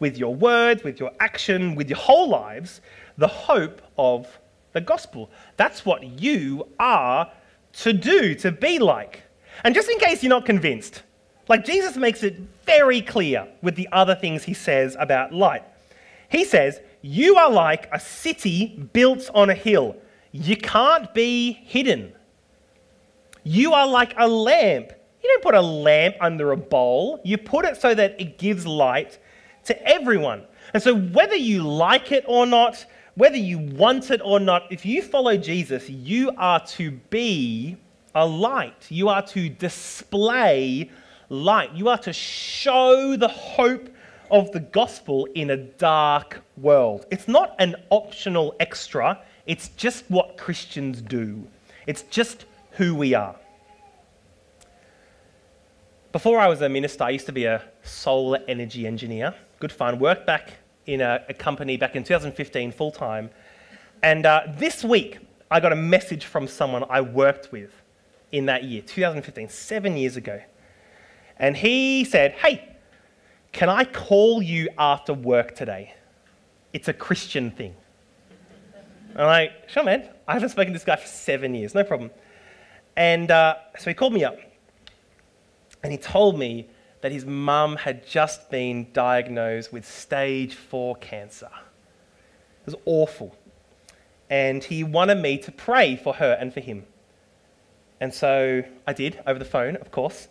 with 0.00 0.18
your 0.18 0.34
words, 0.34 0.82
with 0.82 0.98
your 0.98 1.12
action, 1.20 1.76
with 1.76 1.88
your 1.88 1.98
whole 1.98 2.28
lives, 2.28 2.80
the 3.16 3.28
hope 3.28 3.82
of 3.96 4.40
the 4.72 4.80
gospel. 4.80 5.30
That's 5.56 5.86
what 5.86 6.02
you 6.02 6.66
are 6.80 7.30
to 7.74 7.92
do, 7.92 8.34
to 8.36 8.50
be 8.50 8.80
like. 8.80 9.22
And 9.64 9.74
just 9.74 9.88
in 9.88 9.98
case 9.98 10.22
you're 10.22 10.30
not 10.30 10.46
convinced, 10.46 11.02
like 11.48 11.64
Jesus 11.64 11.96
makes 11.96 12.22
it 12.22 12.38
very 12.64 13.00
clear 13.00 13.48
with 13.62 13.74
the 13.74 13.88
other 13.92 14.14
things 14.14 14.44
he 14.44 14.54
says 14.54 14.96
about 14.98 15.32
light. 15.32 15.62
He 16.28 16.44
says, 16.44 16.80
You 17.00 17.36
are 17.36 17.50
like 17.50 17.88
a 17.92 17.98
city 17.98 18.88
built 18.92 19.30
on 19.34 19.50
a 19.50 19.54
hill. 19.54 19.96
You 20.32 20.56
can't 20.56 21.12
be 21.14 21.52
hidden. 21.52 22.12
You 23.44 23.72
are 23.72 23.86
like 23.86 24.14
a 24.18 24.28
lamp. 24.28 24.92
You 25.22 25.30
don't 25.30 25.42
put 25.42 25.54
a 25.54 25.60
lamp 25.60 26.16
under 26.20 26.52
a 26.52 26.56
bowl, 26.56 27.20
you 27.24 27.38
put 27.38 27.64
it 27.64 27.76
so 27.76 27.94
that 27.94 28.20
it 28.20 28.38
gives 28.38 28.66
light 28.66 29.18
to 29.64 29.88
everyone. 29.88 30.44
And 30.74 30.82
so, 30.82 30.94
whether 30.94 31.34
you 31.34 31.62
like 31.62 32.12
it 32.12 32.24
or 32.28 32.46
not, 32.46 32.84
whether 33.14 33.36
you 33.36 33.58
want 33.58 34.10
it 34.10 34.20
or 34.22 34.38
not, 34.38 34.70
if 34.70 34.86
you 34.86 35.02
follow 35.02 35.36
Jesus, 35.36 35.88
you 35.88 36.30
are 36.36 36.64
to 36.66 36.92
be 37.10 37.76
a 38.18 38.26
light. 38.26 38.86
You 38.88 39.08
are 39.08 39.22
to 39.28 39.48
display 39.48 40.90
light. 41.28 41.72
You 41.72 41.88
are 41.88 41.98
to 41.98 42.12
show 42.12 43.16
the 43.16 43.28
hope 43.28 43.88
of 44.30 44.50
the 44.50 44.60
gospel 44.60 45.26
in 45.34 45.50
a 45.50 45.56
dark 45.56 46.42
world. 46.56 47.06
It's 47.12 47.28
not 47.28 47.54
an 47.60 47.76
optional 47.90 48.56
extra, 48.58 49.22
it's 49.46 49.68
just 49.70 50.04
what 50.08 50.36
Christians 50.36 51.00
do, 51.00 51.46
it's 51.86 52.02
just 52.02 52.44
who 52.72 52.94
we 52.94 53.14
are. 53.14 53.36
Before 56.10 56.40
I 56.40 56.48
was 56.48 56.60
a 56.60 56.68
minister, 56.68 57.04
I 57.04 57.10
used 57.10 57.26
to 57.26 57.32
be 57.32 57.44
a 57.44 57.62
solar 57.84 58.40
energy 58.48 58.86
engineer. 58.86 59.34
Good 59.60 59.70
fun. 59.70 59.98
Worked 59.98 60.26
back 60.26 60.54
in 60.86 61.00
a, 61.00 61.24
a 61.28 61.34
company 61.34 61.76
back 61.76 61.94
in 61.94 62.02
2015 62.02 62.72
full 62.72 62.90
time. 62.90 63.30
And 64.02 64.26
uh, 64.26 64.42
this 64.56 64.82
week, 64.82 65.18
I 65.50 65.60
got 65.60 65.72
a 65.72 65.76
message 65.76 66.24
from 66.24 66.48
someone 66.48 66.84
I 66.90 67.00
worked 67.00 67.52
with 67.52 67.70
in 68.32 68.46
that 68.46 68.64
year, 68.64 68.82
2015, 68.82 69.48
seven 69.48 69.96
years 69.96 70.16
ago. 70.16 70.40
And 71.38 71.56
he 71.56 72.04
said, 72.04 72.32
Hey, 72.32 72.76
can 73.52 73.68
I 73.68 73.84
call 73.84 74.42
you 74.42 74.68
after 74.78 75.14
work 75.14 75.54
today? 75.54 75.94
It's 76.72 76.88
a 76.88 76.92
Christian 76.92 77.50
thing. 77.50 77.74
I'm 79.16 79.26
like, 79.26 79.52
Sure, 79.68 79.84
man. 79.84 80.08
I 80.26 80.34
haven't 80.34 80.50
spoken 80.50 80.72
to 80.72 80.78
this 80.78 80.84
guy 80.84 80.96
for 80.96 81.06
seven 81.06 81.54
years, 81.54 81.74
no 81.74 81.84
problem. 81.84 82.10
And 82.96 83.30
uh, 83.30 83.54
so 83.78 83.88
he 83.88 83.94
called 83.94 84.12
me 84.12 84.24
up 84.24 84.38
and 85.82 85.92
he 85.92 85.98
told 85.98 86.38
me 86.38 86.68
that 87.00 87.12
his 87.12 87.24
mum 87.24 87.76
had 87.76 88.06
just 88.06 88.50
been 88.50 88.88
diagnosed 88.92 89.72
with 89.72 89.88
stage 89.88 90.54
four 90.54 90.96
cancer. 90.96 91.50
It 92.60 92.66
was 92.66 92.74
awful. 92.84 93.36
And 94.28 94.62
he 94.62 94.84
wanted 94.84 95.18
me 95.18 95.38
to 95.38 95.52
pray 95.52 95.96
for 95.96 96.14
her 96.14 96.36
and 96.38 96.52
for 96.52 96.60
him. 96.60 96.84
And 98.00 98.12
so 98.12 98.62
I 98.86 98.92
did 98.92 99.20
over 99.26 99.38
the 99.38 99.44
phone, 99.44 99.76
of 99.76 99.90
course. 99.90 100.28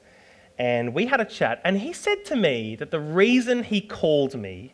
And 0.58 0.94
we 0.94 1.06
had 1.06 1.22
a 1.22 1.26
chat. 1.26 1.62
And 1.64 1.80
he 1.80 1.94
said 1.94 2.26
to 2.26 2.36
me 2.36 2.76
that 2.78 2.92
the 2.92 3.00
reason 3.00 3.64
he 3.64 3.82
called 3.82 4.36
me 4.36 4.74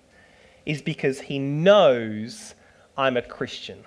is 0.65 0.81
because 0.81 1.21
he 1.21 1.39
knows 1.39 2.55
I'm 2.97 3.17
a 3.17 3.21
Christian. 3.21 3.83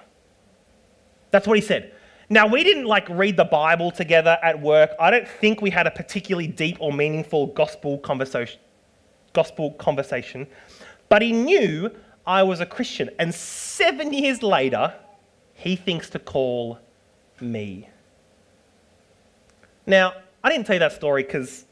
That's 1.30 1.46
what 1.46 1.56
he 1.56 1.62
said. 1.62 1.92
Now, 2.28 2.46
we 2.46 2.64
didn't 2.64 2.86
like 2.86 3.08
read 3.08 3.36
the 3.36 3.44
Bible 3.44 3.90
together 3.92 4.36
at 4.42 4.60
work. 4.60 4.90
I 4.98 5.10
don't 5.10 5.28
think 5.28 5.62
we 5.62 5.70
had 5.70 5.86
a 5.86 5.90
particularly 5.92 6.48
deep 6.48 6.76
or 6.80 6.92
meaningful 6.92 7.46
gospel 7.48 7.98
conversation, 7.98 8.58
gospel 9.32 9.72
conversation, 9.72 10.46
but 11.08 11.22
he 11.22 11.30
knew 11.30 11.90
I 12.26 12.42
was 12.42 12.60
a 12.60 12.66
Christian. 12.66 13.10
And 13.20 13.32
seven 13.32 14.12
years 14.12 14.42
later, 14.42 14.92
he 15.54 15.76
thinks 15.76 16.10
to 16.10 16.18
call 16.18 16.80
me. 17.40 17.88
Now, 19.86 20.14
I 20.42 20.50
didn't 20.50 20.66
tell 20.66 20.74
you 20.74 20.80
that 20.80 20.92
story 20.92 21.22
because, 21.22 21.64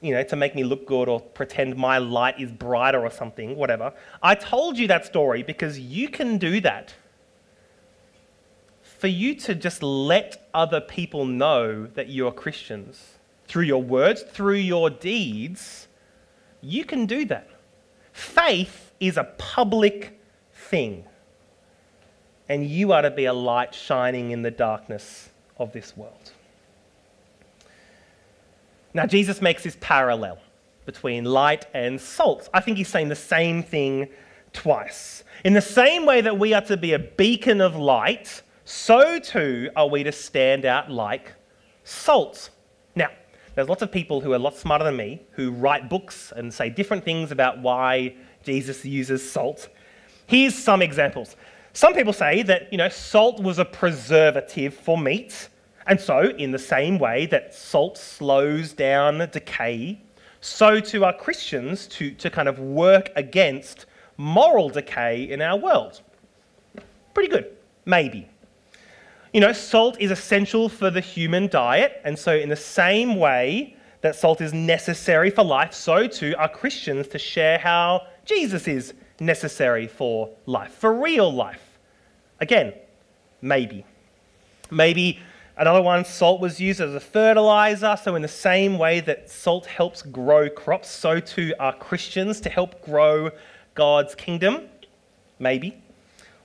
you 0.00 0.14
know, 0.14 0.22
to 0.22 0.36
make 0.36 0.54
me 0.54 0.62
look 0.64 0.86
good 0.86 1.08
or 1.08 1.20
pretend 1.20 1.76
my 1.76 1.98
light 1.98 2.40
is 2.40 2.52
brighter 2.52 3.04
or 3.04 3.10
something, 3.10 3.56
whatever. 3.56 3.92
I 4.22 4.36
told 4.36 4.78
you 4.78 4.86
that 4.88 5.04
story 5.04 5.42
because 5.42 5.78
you 5.78 6.08
can 6.08 6.38
do 6.38 6.60
that. 6.60 6.94
For 8.82 9.08
you 9.08 9.34
to 9.34 9.54
just 9.54 9.82
let 9.82 10.48
other 10.54 10.80
people 10.80 11.26
know 11.26 11.86
that 11.86 12.08
you're 12.08 12.32
Christians 12.32 13.18
through 13.46 13.64
your 13.64 13.82
words, 13.82 14.22
through 14.22 14.54
your 14.54 14.88
deeds, 14.88 15.88
you 16.62 16.84
can 16.84 17.06
do 17.06 17.24
that. 17.26 17.48
Faith 18.12 18.92
is 18.98 19.18
a 19.18 19.24
public 19.36 20.18
thing, 20.52 21.04
and 22.48 22.66
you 22.66 22.92
are 22.92 23.02
to 23.02 23.10
be 23.10 23.26
a 23.26 23.32
light 23.32 23.74
shining 23.74 24.30
in 24.30 24.42
the 24.42 24.50
darkness 24.50 25.28
of 25.58 25.72
this 25.72 25.96
world. 25.96 26.32
Now, 28.96 29.04
Jesus 29.04 29.42
makes 29.42 29.62
this 29.62 29.76
parallel 29.78 30.38
between 30.86 31.26
light 31.26 31.66
and 31.74 32.00
salt. 32.00 32.48
I 32.54 32.60
think 32.60 32.78
he's 32.78 32.88
saying 32.88 33.10
the 33.10 33.14
same 33.14 33.62
thing 33.62 34.08
twice. 34.54 35.22
In 35.44 35.52
the 35.52 35.60
same 35.60 36.06
way 36.06 36.22
that 36.22 36.38
we 36.38 36.54
are 36.54 36.62
to 36.62 36.78
be 36.78 36.94
a 36.94 36.98
beacon 36.98 37.60
of 37.60 37.76
light, 37.76 38.40
so 38.64 39.18
too 39.18 39.68
are 39.76 39.86
we 39.86 40.02
to 40.02 40.12
stand 40.12 40.64
out 40.64 40.90
like 40.90 41.34
salt. 41.84 42.48
Now, 42.94 43.10
there's 43.54 43.68
lots 43.68 43.82
of 43.82 43.92
people 43.92 44.22
who 44.22 44.32
are 44.32 44.36
a 44.36 44.38
lot 44.38 44.56
smarter 44.56 44.86
than 44.86 44.96
me 44.96 45.20
who 45.32 45.50
write 45.50 45.90
books 45.90 46.32
and 46.34 46.52
say 46.52 46.70
different 46.70 47.04
things 47.04 47.30
about 47.32 47.60
why 47.60 48.16
Jesus 48.44 48.82
uses 48.82 49.30
salt. 49.30 49.68
Here's 50.26 50.54
some 50.54 50.80
examples. 50.80 51.36
Some 51.74 51.92
people 51.92 52.14
say 52.14 52.42
that, 52.44 52.72
you 52.72 52.78
know, 52.78 52.88
salt 52.88 53.42
was 53.42 53.58
a 53.58 53.64
preservative 53.66 54.72
for 54.72 54.96
meat. 54.96 55.50
And 55.86 56.00
so, 56.00 56.30
in 56.30 56.50
the 56.50 56.58
same 56.58 56.98
way 56.98 57.26
that 57.26 57.54
salt 57.54 57.96
slows 57.96 58.72
down 58.72 59.18
decay, 59.18 60.00
so 60.40 60.80
too 60.80 61.04
are 61.04 61.12
Christians 61.12 61.86
to, 61.88 62.10
to 62.12 62.28
kind 62.28 62.48
of 62.48 62.58
work 62.58 63.10
against 63.14 63.86
moral 64.16 64.68
decay 64.68 65.30
in 65.30 65.40
our 65.40 65.56
world. 65.56 66.00
Pretty 67.14 67.28
good, 67.28 67.56
maybe. 67.84 68.28
You 69.32 69.40
know, 69.40 69.52
salt 69.52 70.00
is 70.00 70.10
essential 70.10 70.68
for 70.68 70.90
the 70.90 71.00
human 71.00 71.46
diet, 71.48 72.00
and 72.04 72.18
so, 72.18 72.34
in 72.34 72.48
the 72.48 72.56
same 72.56 73.16
way 73.16 73.76
that 74.00 74.16
salt 74.16 74.40
is 74.40 74.52
necessary 74.52 75.30
for 75.30 75.44
life, 75.44 75.72
so 75.72 76.06
too 76.06 76.34
are 76.38 76.48
Christians 76.48 77.08
to 77.08 77.18
share 77.18 77.58
how 77.58 78.06
Jesus 78.24 78.66
is 78.66 78.94
necessary 79.20 79.86
for 79.86 80.30
life, 80.46 80.72
for 80.72 80.94
real 80.94 81.32
life. 81.32 81.78
Again, 82.40 82.74
maybe. 83.40 83.84
Maybe 84.70 85.20
Another 85.58 85.80
one, 85.80 86.04
salt 86.04 86.42
was 86.42 86.60
used 86.60 86.82
as 86.82 86.94
a 86.94 87.00
fertilizer. 87.00 87.96
So, 88.02 88.14
in 88.14 88.20
the 88.20 88.28
same 88.28 88.76
way 88.76 89.00
that 89.00 89.30
salt 89.30 89.64
helps 89.64 90.02
grow 90.02 90.50
crops, 90.50 90.90
so 90.90 91.18
too 91.18 91.54
are 91.58 91.74
Christians 91.74 92.42
to 92.42 92.50
help 92.50 92.84
grow 92.84 93.30
God's 93.74 94.14
kingdom. 94.14 94.68
Maybe. 95.38 95.82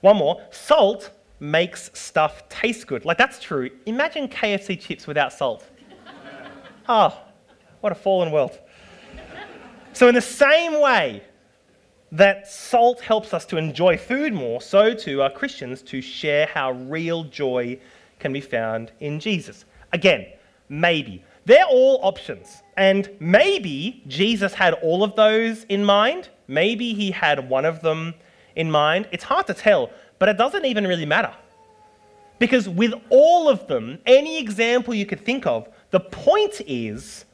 One 0.00 0.16
more, 0.16 0.42
salt 0.50 1.10
makes 1.40 1.90
stuff 1.92 2.48
taste 2.48 2.86
good. 2.86 3.04
Like, 3.04 3.18
that's 3.18 3.38
true. 3.38 3.68
Imagine 3.84 4.28
KFC 4.28 4.80
chips 4.80 5.06
without 5.06 5.32
salt. 5.34 5.68
oh, 6.88 7.20
what 7.82 7.92
a 7.92 7.96
fallen 7.96 8.32
world. 8.32 8.58
So, 9.92 10.08
in 10.08 10.14
the 10.14 10.22
same 10.22 10.80
way 10.80 11.22
that 12.12 12.46
salt 12.46 13.02
helps 13.02 13.34
us 13.34 13.44
to 13.46 13.58
enjoy 13.58 13.98
food 13.98 14.32
more, 14.32 14.62
so 14.62 14.94
too 14.94 15.20
are 15.20 15.30
Christians 15.30 15.82
to 15.82 16.00
share 16.00 16.46
how 16.46 16.72
real 16.72 17.24
joy 17.24 17.78
can 18.22 18.32
be 18.32 18.40
found 18.40 18.92
in 19.00 19.20
Jesus. 19.20 19.66
Again, 19.92 20.26
maybe. 20.68 21.22
They're 21.44 21.66
all 21.66 21.98
options. 22.02 22.62
And 22.76 23.10
maybe 23.20 24.02
Jesus 24.06 24.54
had 24.54 24.72
all 24.74 25.02
of 25.04 25.14
those 25.16 25.64
in 25.64 25.84
mind. 25.84 26.30
Maybe 26.48 26.94
he 26.94 27.10
had 27.10 27.50
one 27.50 27.66
of 27.66 27.82
them 27.82 28.14
in 28.56 28.70
mind. 28.70 29.08
It's 29.12 29.24
hard 29.24 29.46
to 29.48 29.54
tell, 29.54 29.90
but 30.18 30.28
it 30.28 30.38
doesn't 30.38 30.64
even 30.64 30.86
really 30.86 31.04
matter. 31.04 31.34
Because 32.38 32.68
with 32.68 32.94
all 33.10 33.48
of 33.48 33.66
them, 33.66 33.98
any 34.06 34.38
example 34.38 34.94
you 34.94 35.06
could 35.06 35.24
think 35.24 35.46
of, 35.46 35.68
the 35.90 36.00
point 36.00 36.60
is 36.66 37.24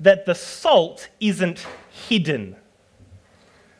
that 0.00 0.26
the 0.26 0.34
salt 0.34 1.08
isn't 1.20 1.66
hidden. 2.08 2.56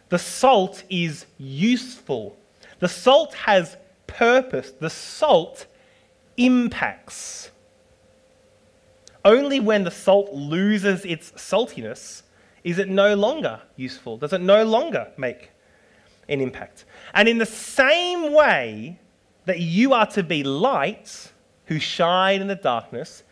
The 0.08 0.18
salt 0.18 0.84
is 0.88 1.26
useful. 1.38 2.36
The 2.78 2.88
salt 2.88 3.34
has 3.34 3.76
purpose. 4.06 4.70
The 4.70 4.90
salt 4.90 5.66
impacts. 6.36 7.50
Only 9.24 9.60
when 9.60 9.84
the 9.84 9.90
salt 9.90 10.32
loses 10.32 11.04
its 11.04 11.32
saltiness 11.32 12.22
is 12.62 12.78
it 12.78 12.88
no 12.88 13.14
longer 13.14 13.60
useful, 13.76 14.16
does 14.16 14.32
it 14.32 14.40
no 14.40 14.64
longer 14.64 15.12
make 15.16 15.50
an 16.28 16.40
impact. 16.40 16.84
And 17.12 17.28
in 17.28 17.38
the 17.38 17.46
same 17.46 18.32
way 18.32 18.98
that 19.44 19.60
you 19.60 19.92
are 19.92 20.06
to 20.06 20.22
be 20.22 20.42
lights 20.42 21.32
who 21.66 21.78
shine 21.78 22.40
in 22.40 22.48
the 22.48 22.54
darkness, 22.54 23.22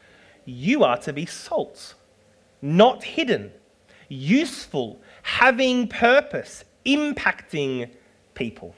you 0.45 0.85
are 0.85 0.99
to 0.99 1.12
be 1.12 1.27
salt, 1.27 1.95
not 2.61 3.03
hidden, 3.03 3.53
useful, 4.09 5.01
having 5.23 5.88
purpose, 5.88 6.65
impacting 6.85 7.91
people. 8.35 8.75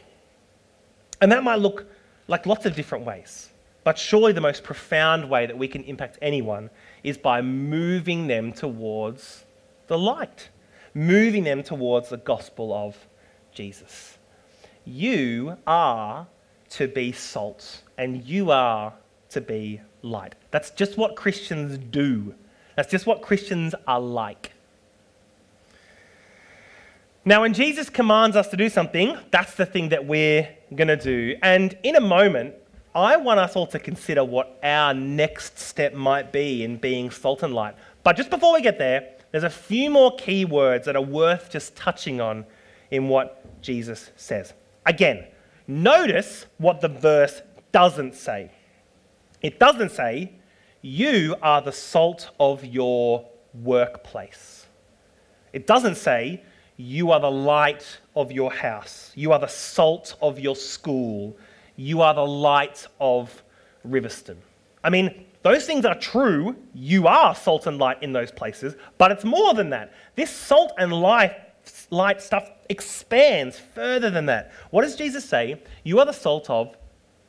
And 1.20 1.32
that 1.32 1.42
might 1.42 1.58
look 1.58 1.86
like 2.28 2.46
lots 2.46 2.66
of 2.66 2.74
different 2.74 3.04
ways. 3.04 3.50
But 3.84 3.98
surely 3.98 4.32
the 4.32 4.40
most 4.40 4.64
profound 4.64 5.28
way 5.28 5.46
that 5.46 5.56
we 5.56 5.68
can 5.68 5.84
impact 5.84 6.18
anyone 6.22 6.70
is 7.02 7.18
by 7.18 7.42
moving 7.42 8.26
them 8.26 8.52
towards 8.52 9.44
the 9.86 9.98
light, 9.98 10.48
moving 10.94 11.44
them 11.44 11.62
towards 11.62 12.08
the 12.08 12.16
gospel 12.16 12.72
of 12.72 12.96
Jesus. 13.52 14.18
You 14.86 15.58
are 15.66 16.26
to 16.70 16.88
be 16.88 17.12
salt 17.12 17.82
and 17.98 18.24
you 18.24 18.50
are 18.50 18.94
to 19.30 19.40
be 19.40 19.80
light. 20.02 20.34
That's 20.50 20.70
just 20.70 20.96
what 20.96 21.14
Christians 21.14 21.78
do. 21.78 22.34
That's 22.76 22.90
just 22.90 23.06
what 23.06 23.22
Christians 23.22 23.74
are 23.86 24.00
like. 24.00 24.52
Now, 27.26 27.42
when 27.42 27.54
Jesus 27.54 27.88
commands 27.88 28.36
us 28.36 28.48
to 28.48 28.56
do 28.56 28.68
something, 28.68 29.16
that's 29.30 29.54
the 29.54 29.64
thing 29.64 29.90
that 29.90 30.06
we're 30.06 30.48
going 30.74 30.88
to 30.88 30.96
do. 30.96 31.36
And 31.42 31.76
in 31.82 31.96
a 31.96 32.00
moment, 32.00 32.54
I 32.94 33.16
want 33.16 33.40
us 33.40 33.56
all 33.56 33.66
to 33.68 33.78
consider 33.78 34.24
what 34.24 34.58
our 34.62 34.94
next 34.94 35.58
step 35.58 35.94
might 35.94 36.32
be 36.32 36.62
in 36.62 36.76
being 36.76 37.10
salt 37.10 37.42
and 37.42 37.52
light. 37.52 37.74
But 38.04 38.16
just 38.16 38.30
before 38.30 38.52
we 38.52 38.60
get 38.60 38.78
there, 38.78 39.14
there's 39.32 39.42
a 39.42 39.50
few 39.50 39.90
more 39.90 40.14
key 40.16 40.44
words 40.44 40.86
that 40.86 40.94
are 40.94 41.02
worth 41.02 41.50
just 41.50 41.74
touching 41.74 42.20
on 42.20 42.46
in 42.92 43.08
what 43.08 43.60
Jesus 43.62 44.12
says. 44.14 44.52
Again, 44.86 45.26
notice 45.66 46.46
what 46.58 46.80
the 46.80 46.88
verse 46.88 47.42
doesn't 47.72 48.14
say. 48.14 48.52
It 49.42 49.58
doesn't 49.58 49.90
say, 49.90 50.32
You 50.80 51.34
are 51.42 51.60
the 51.60 51.72
salt 51.72 52.30
of 52.38 52.64
your 52.64 53.28
workplace. 53.52 54.66
It 55.52 55.66
doesn't 55.66 55.96
say, 55.96 56.44
You 56.76 57.10
are 57.10 57.18
the 57.18 57.30
light 57.30 57.98
of 58.14 58.30
your 58.30 58.52
house. 58.52 59.10
You 59.16 59.32
are 59.32 59.40
the 59.40 59.48
salt 59.48 60.14
of 60.22 60.38
your 60.38 60.54
school. 60.54 61.36
You 61.76 62.02
are 62.02 62.14
the 62.14 62.26
light 62.26 62.86
of 63.00 63.42
Riverstone. 63.86 64.38
I 64.82 64.90
mean, 64.90 65.24
those 65.42 65.66
things 65.66 65.84
are 65.84 65.94
true. 65.94 66.56
You 66.74 67.06
are 67.06 67.34
salt 67.34 67.66
and 67.66 67.78
light 67.78 68.02
in 68.02 68.12
those 68.12 68.30
places, 68.30 68.74
but 68.98 69.10
it's 69.10 69.24
more 69.24 69.54
than 69.54 69.70
that. 69.70 69.92
This 70.14 70.30
salt 70.30 70.72
and 70.78 70.92
light, 70.92 71.32
light 71.90 72.22
stuff 72.22 72.50
expands 72.68 73.58
further 73.58 74.10
than 74.10 74.26
that. 74.26 74.52
What 74.70 74.82
does 74.82 74.96
Jesus 74.96 75.24
say? 75.24 75.60
You 75.82 75.98
are 76.00 76.06
the 76.06 76.12
salt 76.12 76.48
of 76.48 76.76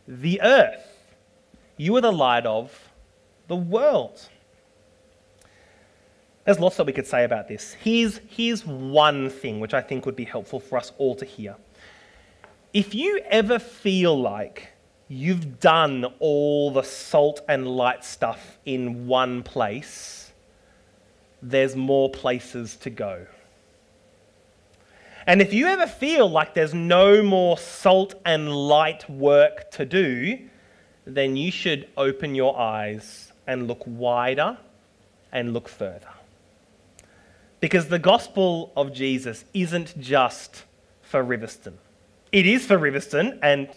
the 0.08 0.42
earth. 0.42 0.86
You 1.78 1.96
are 1.98 2.02
the 2.02 2.12
light 2.12 2.46
of 2.46 2.72
the 3.48 3.56
world. 3.56 4.30
There's 6.46 6.60
lots 6.60 6.78
that 6.78 6.86
we 6.86 6.94
could 6.94 7.08
say 7.08 7.24
about 7.24 7.48
this. 7.48 7.74
Here's, 7.74 8.22
here's 8.30 8.66
one 8.66 9.30
thing 9.30 9.60
which 9.60 9.74
I 9.74 9.82
think 9.82 10.06
would 10.06 10.16
be 10.16 10.26
helpful 10.26 10.60
for 10.60 10.78
us 10.78 10.92
all 10.98 11.16
to 11.16 11.26
hear. 11.26 11.56
If 12.76 12.94
you 12.94 13.22
ever 13.30 13.58
feel 13.58 14.20
like 14.20 14.68
you've 15.08 15.62
done 15.62 16.04
all 16.20 16.72
the 16.72 16.84
salt 16.84 17.40
and 17.48 17.66
light 17.70 18.04
stuff 18.04 18.58
in 18.66 19.08
one 19.08 19.44
place, 19.44 20.34
there's 21.42 21.74
more 21.74 22.10
places 22.10 22.76
to 22.82 22.90
go. 22.90 23.28
And 25.26 25.42
if 25.42 25.54
you 25.54 25.68
ever 25.68 25.88
feel 25.88 26.30
like 26.30 26.54
there's 26.54 26.74
no 26.74 27.24
more 27.24 27.58
salt 27.58 28.16
and 28.26 28.54
light 28.54 29.10
work 29.10 29.72
to 29.72 29.86
do, 29.86 30.38
then 31.06 31.38
you 31.38 31.52
should 31.52 31.88
open 31.96 32.36
your 32.36 32.60
eyes 32.60 33.32
and 33.48 33.70
look 33.70 33.84
wider 33.86 34.58
and 35.32 35.54
look 35.54 35.70
further. 35.70 36.12
Because 37.62 37.88
the 37.88 38.00
gospel 38.00 38.74
of 38.76 38.92
Jesus 38.92 39.46
isn't 39.54 39.98
just 39.98 40.66
for 41.02 41.24
Riverstone. 41.24 41.78
It 42.32 42.46
is 42.46 42.66
for 42.66 42.78
Riverstone, 42.78 43.40
and 43.42 43.70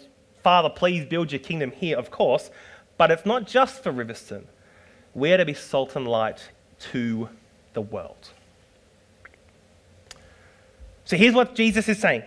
Father, 0.43 0.69
please 0.69 1.05
build 1.05 1.31
your 1.31 1.39
kingdom 1.39 1.71
here, 1.71 1.97
of 1.97 2.11
course, 2.11 2.49
but 2.97 3.11
it's 3.11 3.25
not 3.25 3.47
just 3.47 3.83
for 3.83 3.91
Riverstone. 3.91 4.45
We 5.13 5.31
are 5.33 5.37
to 5.37 5.45
be 5.45 5.53
salt 5.53 5.95
and 5.95 6.07
light 6.07 6.49
to 6.91 7.29
the 7.73 7.81
world. 7.81 8.31
So 11.05 11.17
here's 11.17 11.33
what 11.33 11.55
Jesus 11.55 11.89
is 11.89 11.99
saying 11.99 12.23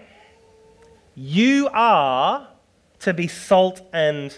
You 1.15 1.69
are 1.73 2.49
to 3.01 3.15
be 3.15 3.29
salt 3.29 3.81
and 3.93 4.37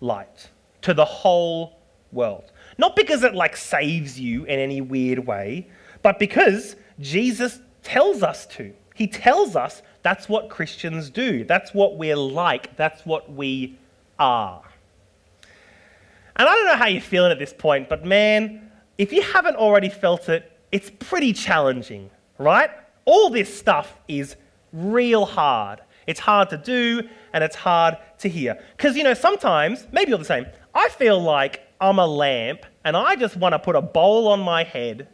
light 0.00 0.50
to 0.82 0.94
the 0.94 1.04
whole 1.04 1.78
world. 2.12 2.52
Not 2.78 2.96
because 2.96 3.22
it 3.22 3.34
like 3.34 3.56
saves 3.56 4.18
you 4.18 4.44
in 4.44 4.58
any 4.58 4.80
weird 4.80 5.26
way, 5.26 5.68
but 6.02 6.18
because 6.18 6.76
Jesus 7.00 7.60
tells 7.82 8.22
us 8.22 8.46
to. 8.46 8.72
He 8.94 9.06
tells 9.06 9.56
us 9.56 9.82
that's 10.04 10.28
what 10.28 10.50
Christians 10.50 11.08
do. 11.08 11.44
That's 11.44 11.72
what 11.72 11.96
we're 11.96 12.14
like. 12.14 12.76
That's 12.76 13.04
what 13.06 13.32
we 13.32 13.78
are. 14.18 14.62
And 16.36 16.46
I 16.46 16.54
don't 16.54 16.66
know 16.66 16.76
how 16.76 16.86
you're 16.86 17.00
feeling 17.00 17.32
at 17.32 17.38
this 17.38 17.54
point, 17.54 17.88
but 17.88 18.04
man, 18.04 18.70
if 18.98 19.14
you 19.14 19.22
haven't 19.22 19.56
already 19.56 19.88
felt 19.88 20.28
it, 20.28 20.52
it's 20.70 20.90
pretty 20.98 21.32
challenging, 21.32 22.10
right? 22.36 22.68
All 23.06 23.30
this 23.30 23.56
stuff 23.56 23.96
is 24.06 24.36
real 24.74 25.24
hard. 25.24 25.80
It's 26.06 26.20
hard 26.20 26.50
to 26.50 26.58
do 26.58 27.08
and 27.32 27.42
it's 27.42 27.56
hard 27.56 27.96
to 28.18 28.28
hear. 28.28 28.62
Because, 28.76 28.96
you 28.96 29.04
know, 29.04 29.14
sometimes, 29.14 29.86
maybe 29.90 30.10
you're 30.10 30.18
the 30.18 30.24
same, 30.26 30.44
I 30.74 30.90
feel 30.90 31.18
like 31.18 31.62
I'm 31.80 31.98
a 31.98 32.06
lamp 32.06 32.66
and 32.84 32.94
I 32.94 33.16
just 33.16 33.38
want 33.38 33.54
to 33.54 33.58
put 33.58 33.74
a 33.74 33.80
bowl 33.80 34.28
on 34.28 34.40
my 34.40 34.64
head 34.64 35.08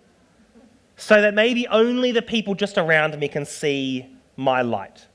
so 0.96 1.20
that 1.20 1.32
maybe 1.32 1.68
only 1.68 2.10
the 2.10 2.22
people 2.22 2.56
just 2.56 2.76
around 2.76 3.16
me 3.16 3.28
can 3.28 3.44
see 3.44 4.16
my 4.40 4.62
light. 4.62 5.06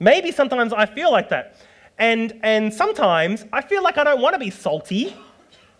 Maybe 0.00 0.32
sometimes 0.32 0.72
I 0.72 0.86
feel 0.86 1.12
like 1.12 1.28
that. 1.28 1.56
And, 1.98 2.40
and 2.42 2.72
sometimes 2.72 3.44
I 3.52 3.60
feel 3.60 3.82
like 3.82 3.98
I 3.98 4.04
don't 4.04 4.20
want 4.20 4.34
to 4.34 4.40
be 4.40 4.50
salty. 4.50 5.14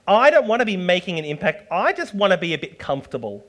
I 0.06 0.30
don't 0.30 0.46
want 0.46 0.60
to 0.60 0.66
be 0.66 0.76
making 0.76 1.18
an 1.18 1.24
impact. 1.24 1.70
I 1.72 1.92
just 1.92 2.14
want 2.14 2.32
to 2.32 2.38
be 2.38 2.54
a 2.54 2.58
bit 2.58 2.78
comfortable. 2.78 3.44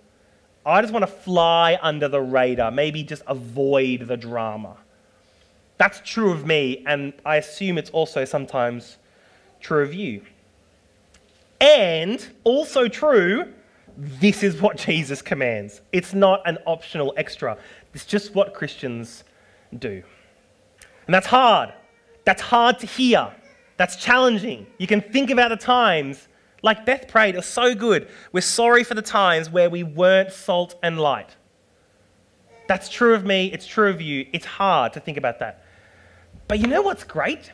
I 0.65 0.81
just 0.81 0.91
want 0.91 1.03
to 1.03 1.11
fly 1.11 1.77
under 1.81 2.07
the 2.07 2.21
radar, 2.21 2.71
maybe 2.71 3.03
just 3.03 3.23
avoid 3.27 4.07
the 4.07 4.17
drama. 4.17 4.75
That's 5.77 6.01
true 6.03 6.31
of 6.31 6.45
me, 6.45 6.83
and 6.87 7.13
I 7.25 7.37
assume 7.37 7.77
it's 7.77 7.91
also 7.91 8.25
sometimes 8.25 8.97
true 9.61 9.83
of 9.83 9.93
you. 9.93 10.23
And 11.61 12.25
also 12.43 12.87
true, 12.87 13.53
this 13.97 14.43
is 14.43 14.61
what 14.61 14.77
Jesus 14.87 15.21
commands. 15.21 15.81
It's 15.93 16.13
not 16.13 16.41
an 16.45 16.57
optional 16.65 17.13
extra, 17.15 17.57
it's 17.97 18.05
just 18.05 18.35
what 18.35 18.53
Christians 18.53 19.23
do. 19.79 20.03
And 21.07 21.15
that's 21.15 21.25
hard. 21.25 21.73
That's 22.25 22.43
hard 22.43 22.77
to 22.77 22.85
hear. 22.85 23.33
That's 23.77 23.95
challenging. 23.95 24.67
You 24.77 24.85
can 24.85 25.01
think 25.01 25.31
about 25.31 25.49
the 25.49 25.57
times, 25.57 26.27
like 26.61 26.85
Beth 26.85 27.07
prayed, 27.07 27.35
was 27.35 27.47
so 27.47 27.73
good. 27.73 28.07
We're 28.31 28.41
sorry 28.41 28.83
for 28.83 28.93
the 28.93 29.01
times 29.01 29.49
where 29.49 29.67
we 29.67 29.81
weren't 29.81 30.31
salt 30.31 30.75
and 30.83 30.99
light. 30.99 31.35
That's 32.67 32.87
true 32.87 33.15
of 33.15 33.25
me, 33.25 33.51
it's 33.51 33.65
true 33.65 33.89
of 33.89 33.99
you. 33.99 34.27
It's 34.31 34.45
hard 34.45 34.93
to 34.93 34.99
think 34.99 35.17
about 35.17 35.39
that. 35.39 35.63
But 36.47 36.59
you 36.59 36.67
know 36.67 36.83
what's 36.83 37.03
great? 37.03 37.51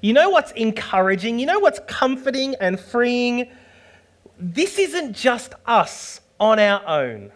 You 0.00 0.14
know 0.14 0.30
what's 0.30 0.50
encouraging? 0.50 1.38
You 1.38 1.46
know 1.46 1.60
what's 1.60 1.78
comforting 1.86 2.56
and 2.56 2.80
freeing? 2.80 3.52
This 4.36 4.80
isn't 4.80 5.12
just 5.12 5.54
us 5.64 6.20
on 6.40 6.58
our 6.58 6.84
own. 6.88 7.30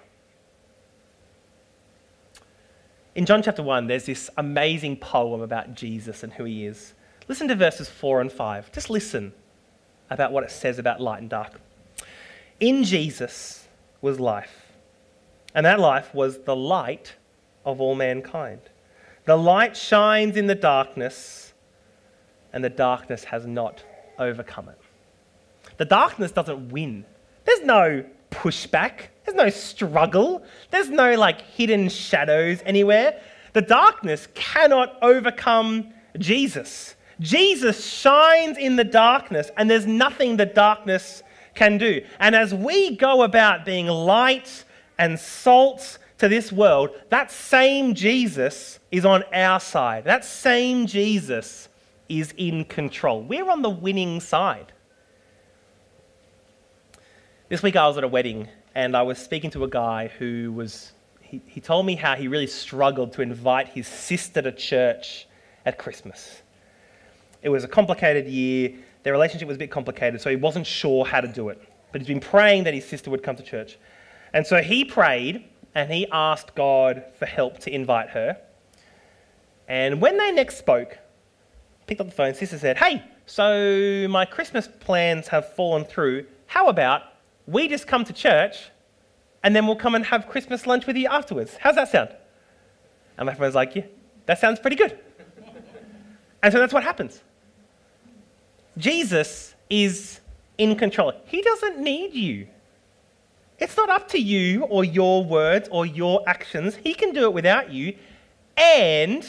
In 3.19 3.27
John 3.27 3.43
chapter 3.43 3.65
1, 3.65 3.89
there's 3.89 4.05
this 4.05 4.31
amazing 4.37 4.99
poem 4.99 5.41
about 5.41 5.75
Jesus 5.75 6.23
and 6.23 6.33
who 6.33 6.45
he 6.45 6.67
is. 6.67 6.95
Listen 7.27 7.49
to 7.49 7.57
verses 7.57 7.89
4 7.89 8.21
and 8.21 8.31
5. 8.31 8.71
Just 8.71 8.91
listen 8.91 9.33
about 10.09 10.31
what 10.31 10.45
it 10.45 10.53
says 10.53 10.79
about 10.79 11.01
light 11.01 11.21
and 11.21 11.29
dark. 11.29 11.61
In 12.61 12.85
Jesus 12.85 13.67
was 14.01 14.21
life, 14.21 14.67
and 15.53 15.67
that 15.67 15.81
life 15.81 16.15
was 16.15 16.39
the 16.45 16.55
light 16.55 17.17
of 17.65 17.81
all 17.81 17.97
mankind. 17.97 18.61
The 19.25 19.35
light 19.35 19.77
shines 19.77 20.37
in 20.37 20.47
the 20.47 20.55
darkness, 20.55 21.55
and 22.53 22.63
the 22.63 22.71
darkness 22.71 23.25
has 23.25 23.45
not 23.45 23.83
overcome 24.21 24.69
it. 24.69 24.79
The 25.77 25.87
darkness 25.87 26.31
doesn't 26.31 26.69
win. 26.69 27.05
There's 27.47 27.63
no 27.63 28.05
pushback, 28.31 29.09
there's 29.29 29.37
no 29.37 29.51
struggle, 29.51 30.43
there's 30.71 30.89
no 30.89 31.15
like 31.15 31.43
hidden 31.43 31.89
shadows 31.89 32.61
anywhere. 32.65 33.21
The 33.53 33.61
darkness 33.61 34.29
cannot 34.35 34.97
overcome 35.03 35.93
Jesus. 36.19 36.95
Jesus 37.21 37.85
shines 37.85 38.57
in 38.57 38.77
the 38.77 38.85
darkness, 38.85 39.51
and 39.57 39.69
there's 39.69 39.87
nothing 39.87 40.37
the 40.37 40.47
darkness 40.47 41.23
can 41.55 41.77
do. 41.77 42.03
And 42.21 42.35
as 42.35 42.55
we 42.55 42.97
go 42.97 43.23
about 43.23 43.65
being 43.65 43.87
light 43.87 44.65
and 44.99 45.19
salt 45.19 45.99
to 46.19 46.29
this 46.29 46.51
world, 46.51 46.91
that 47.11 47.31
same 47.31 47.95
Jesus 47.95 48.79
is 48.91 49.05
on 49.05 49.25
our 49.35 49.61
side. 49.61 50.05
That 50.05 50.25
same 50.25 50.87
Jesus 50.87 51.69
is 52.09 52.33
in 52.37 52.65
control. 52.65 53.21
We're 53.23 53.51
on 53.51 53.63
the 53.63 53.71
winning 53.71 54.21
side. 54.21 54.73
This 57.49 57.63
week 57.63 57.77
I 57.77 57.87
was 57.87 57.99
at 57.99 58.05
a 58.05 58.09
wedding 58.09 58.49
and 58.79 58.97
I 58.97 59.03
was 59.03 59.19
speaking 59.19 59.51
to 59.51 59.65
a 59.65 59.69
guy 59.69 60.07
who 60.21 60.53
was, 60.53 60.93
he, 61.21 61.43
he 61.47 61.61
told 61.61 61.85
me 61.85 61.97
how 61.97 62.15
he 62.15 62.29
really 62.29 62.47
struggled 62.47 63.13
to 63.15 63.23
invite 63.23 63.67
his 63.67 63.89
sister 63.89 64.41
to 64.41 64.53
church 64.53 65.27
at 65.67 65.79
Christmas. 65.79 66.43
It 67.43 67.49
was 67.49 67.65
a 67.65 67.69
complicated 67.69 68.29
year, 68.29 68.75
their 69.03 69.13
relationship 69.13 69.49
was 69.49 69.57
a 69.57 69.59
bit 69.59 69.73
complicated, 69.73 70.21
so 70.21 70.31
he 70.31 70.37
wasn't 70.37 70.65
sure 70.65 71.05
how 71.05 71.21
to 71.21 71.27
do 71.27 71.49
it. 71.49 71.61
But 71.91 72.03
he's 72.03 72.07
been 72.07 72.21
praying 72.21 72.65
that 72.65 72.75
his 72.75 72.85
sister 72.85 73.11
would 73.11 73.25
come 73.25 73.35
to 73.35 73.43
church. 73.43 73.79
And 74.33 74.47
so 74.47 74.63
he 74.63 74.85
prayed 74.85 75.43
and 75.75 75.91
he 75.91 76.07
asked 76.13 76.55
God 76.55 77.03
for 77.19 77.27
help 77.27 77.59
to 77.61 77.75
invite 77.75 78.11
her. 78.11 78.41
And 79.67 80.01
when 80.01 80.19
they 80.19 80.31
next 80.31 80.57
spoke, 80.57 80.97
picked 81.89 82.01
up 82.01 82.07
the 82.07 82.15
phone, 82.15 82.33
sister 82.33 82.59
said, 82.59 82.79
Hey, 82.79 83.03
so 83.27 84.07
my 84.09 84.25
Christmas 84.25 84.69
plans 84.69 85.27
have 85.27 85.53
fallen 85.57 85.85
through. 85.85 86.27
How 86.47 86.69
about 86.69 87.03
we 87.49 87.67
just 87.67 87.87
come 87.87 88.05
to 88.05 88.13
church 88.13 88.69
and 89.43 89.57
then 89.57 89.67
we'll 89.67 89.77
come 89.77 89.95
and 89.95 90.05
have 90.05 90.29
Christmas 90.29 90.67
lunch 90.67 90.87
with 90.87 90.97
you 90.97 91.09
afterwards? 91.09 91.57
How's 91.59 91.77
that 91.77 91.89
sound? 91.89 92.11
And 93.17 93.27
my 93.27 93.35
friend's 93.35 93.55
like, 93.55 93.75
Yeah, 93.75 93.85
that 94.27 94.39
sounds 94.39 94.61
pretty 94.61 94.77
good. 94.77 94.99
and 96.43 96.53
so 96.53 96.59
that's 96.59 96.73
what 96.73 96.85
happens. 96.85 97.23
Jesus 98.77 99.55
is 99.71 100.21
in 100.59 100.77
control. 100.77 101.13
He 101.25 101.43
doesn't 101.43 101.79
need 101.79 102.13
you. 102.13 102.47
It's 103.59 103.77
not 103.77 103.89
up 103.89 104.09
to 104.09 104.19
you 104.19 104.65
or 104.65 104.85
your 104.85 105.25
words 105.25 105.69
or 105.73 105.87
your 105.87 106.23
actions. 106.29 106.77
He 106.77 106.95
can 106.95 107.13
do 107.13 107.25
it 107.25 107.33
without 107.33 107.73
you. 107.73 107.97
And 108.57 109.27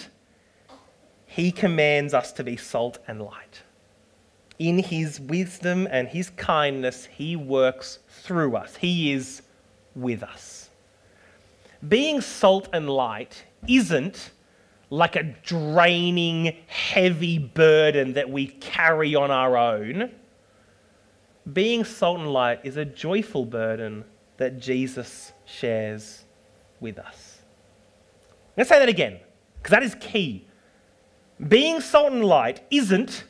he 1.25 1.51
commands 1.51 2.13
us 2.13 2.31
to 2.33 2.43
be 2.43 2.57
salt 2.57 2.99
and 3.07 3.21
light. 3.21 3.61
In 4.59 4.79
his 4.79 5.19
wisdom 5.21 5.87
and 5.89 6.07
his 6.07 6.29
kindness, 6.31 7.05
he 7.05 7.35
works 7.35 7.99
through 8.09 8.55
us, 8.57 8.75
he 8.75 9.13
is 9.13 9.41
with 9.95 10.21
us. 10.21 10.69
Being 11.87 12.19
salt 12.19 12.67
and 12.73 12.89
light 12.89 13.45
isn't 13.67 14.31
like 14.89 15.15
a 15.15 15.23
draining, 15.23 16.57
heavy 16.67 17.37
burden 17.37 18.13
that 18.13 18.29
we 18.29 18.47
carry 18.47 19.15
on 19.15 19.31
our 19.31 19.55
own. 19.55 20.11
Being 21.53 21.85
salt 21.85 22.19
and 22.19 22.33
light 22.33 22.59
is 22.63 22.75
a 22.75 22.85
joyful 22.85 23.45
burden 23.45 24.03
that 24.37 24.59
Jesus 24.59 25.31
shares 25.45 26.25
with 26.79 26.99
us. 26.99 27.39
I'm 28.29 28.63
going 28.63 28.65
to 28.65 28.73
say 28.73 28.79
that 28.79 28.89
again, 28.89 29.19
because 29.57 29.71
that 29.71 29.83
is 29.83 29.95
key. 29.99 30.47
Being 31.47 31.79
salt 31.79 32.11
and 32.11 32.25
light 32.25 32.61
isn't 32.71 33.23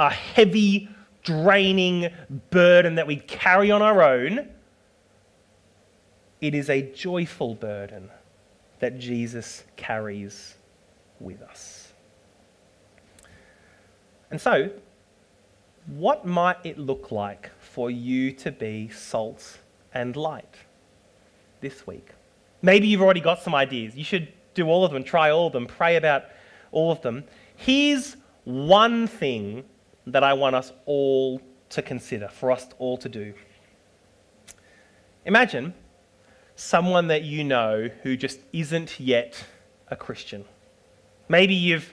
a 0.00 0.08
heavy, 0.08 0.88
draining 1.22 2.08
burden 2.50 2.94
that 2.94 3.06
we 3.06 3.16
carry 3.16 3.70
on 3.70 3.82
our 3.82 4.02
own. 4.02 4.48
It 6.40 6.54
is 6.54 6.70
a 6.70 6.80
joyful 6.80 7.54
burden 7.54 8.10
that 8.78 8.98
Jesus 8.98 9.62
carries 9.76 10.54
with 11.20 11.42
us. 11.42 11.92
And 14.30 14.40
so, 14.40 14.70
what 15.86 16.24
might 16.24 16.64
it 16.64 16.78
look 16.78 17.12
like 17.12 17.50
for 17.60 17.90
you 17.90 18.32
to 18.32 18.50
be 18.50 18.88
salt 18.88 19.58
and 19.92 20.16
light 20.16 20.56
this 21.60 21.86
week. 21.86 22.08
Maybe 22.62 22.86
you've 22.86 23.02
already 23.02 23.20
got 23.20 23.42
some 23.42 23.54
ideas. 23.54 23.96
You 23.96 24.04
should 24.04 24.28
do 24.54 24.66
all 24.66 24.84
of 24.84 24.92
them, 24.92 25.04
try 25.04 25.30
all 25.30 25.46
of 25.46 25.52
them, 25.52 25.66
pray 25.66 25.96
about 25.96 26.24
all 26.72 26.90
of 26.90 27.02
them. 27.02 27.24
Here's 27.56 28.16
one 28.44 29.06
thing 29.06 29.64
that 30.12 30.24
I 30.24 30.32
want 30.34 30.56
us 30.56 30.72
all 30.86 31.40
to 31.70 31.82
consider, 31.82 32.28
for 32.28 32.50
us 32.50 32.66
all 32.78 32.96
to 32.98 33.08
do. 33.08 33.34
Imagine 35.24 35.74
someone 36.56 37.08
that 37.08 37.22
you 37.22 37.44
know 37.44 37.88
who 38.02 38.16
just 38.16 38.40
isn't 38.52 38.98
yet 39.00 39.44
a 39.88 39.96
Christian. 39.96 40.44
Maybe 41.28 41.54
you've 41.54 41.92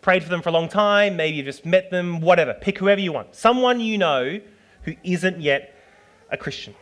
prayed 0.00 0.22
for 0.22 0.28
them 0.28 0.42
for 0.42 0.48
a 0.48 0.52
long 0.52 0.68
time, 0.68 1.16
maybe 1.16 1.36
you've 1.36 1.46
just 1.46 1.64
met 1.64 1.90
them, 1.90 2.20
whatever. 2.20 2.54
Pick 2.54 2.78
whoever 2.78 3.00
you 3.00 3.12
want. 3.12 3.34
Someone 3.34 3.80
you 3.80 3.98
know 3.98 4.40
who 4.82 4.94
isn't 5.04 5.40
yet 5.40 5.74
a 6.30 6.36
Christian. 6.36 6.74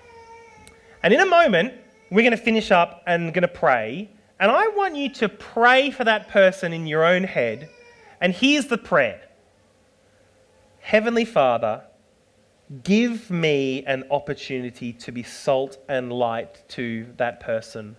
And 1.02 1.12
in 1.12 1.20
a 1.20 1.26
moment, 1.26 1.74
we're 2.11 2.22
going 2.22 2.37
to 2.37 2.42
finish 2.42 2.70
up 2.70 3.02
and 3.06 3.33
going 3.33 3.42
to 3.42 3.48
pray. 3.48 4.11
And 4.38 4.50
I 4.50 4.68
want 4.68 4.96
you 4.96 5.11
to 5.14 5.28
pray 5.28 5.90
for 5.90 6.04
that 6.04 6.28
person 6.28 6.72
in 6.72 6.87
your 6.87 7.04
own 7.04 7.24
head. 7.24 7.68
And 8.20 8.33
here's 8.33 8.66
the 8.66 8.78
prayer 8.78 9.20
Heavenly 10.80 11.24
Father, 11.24 11.82
give 12.84 13.30
me 13.30 13.84
an 13.84 14.04
opportunity 14.10 14.92
to 14.94 15.12
be 15.12 15.22
salt 15.22 15.78
and 15.88 16.12
light 16.12 16.68
to 16.70 17.06
that 17.16 17.40
person 17.40 17.96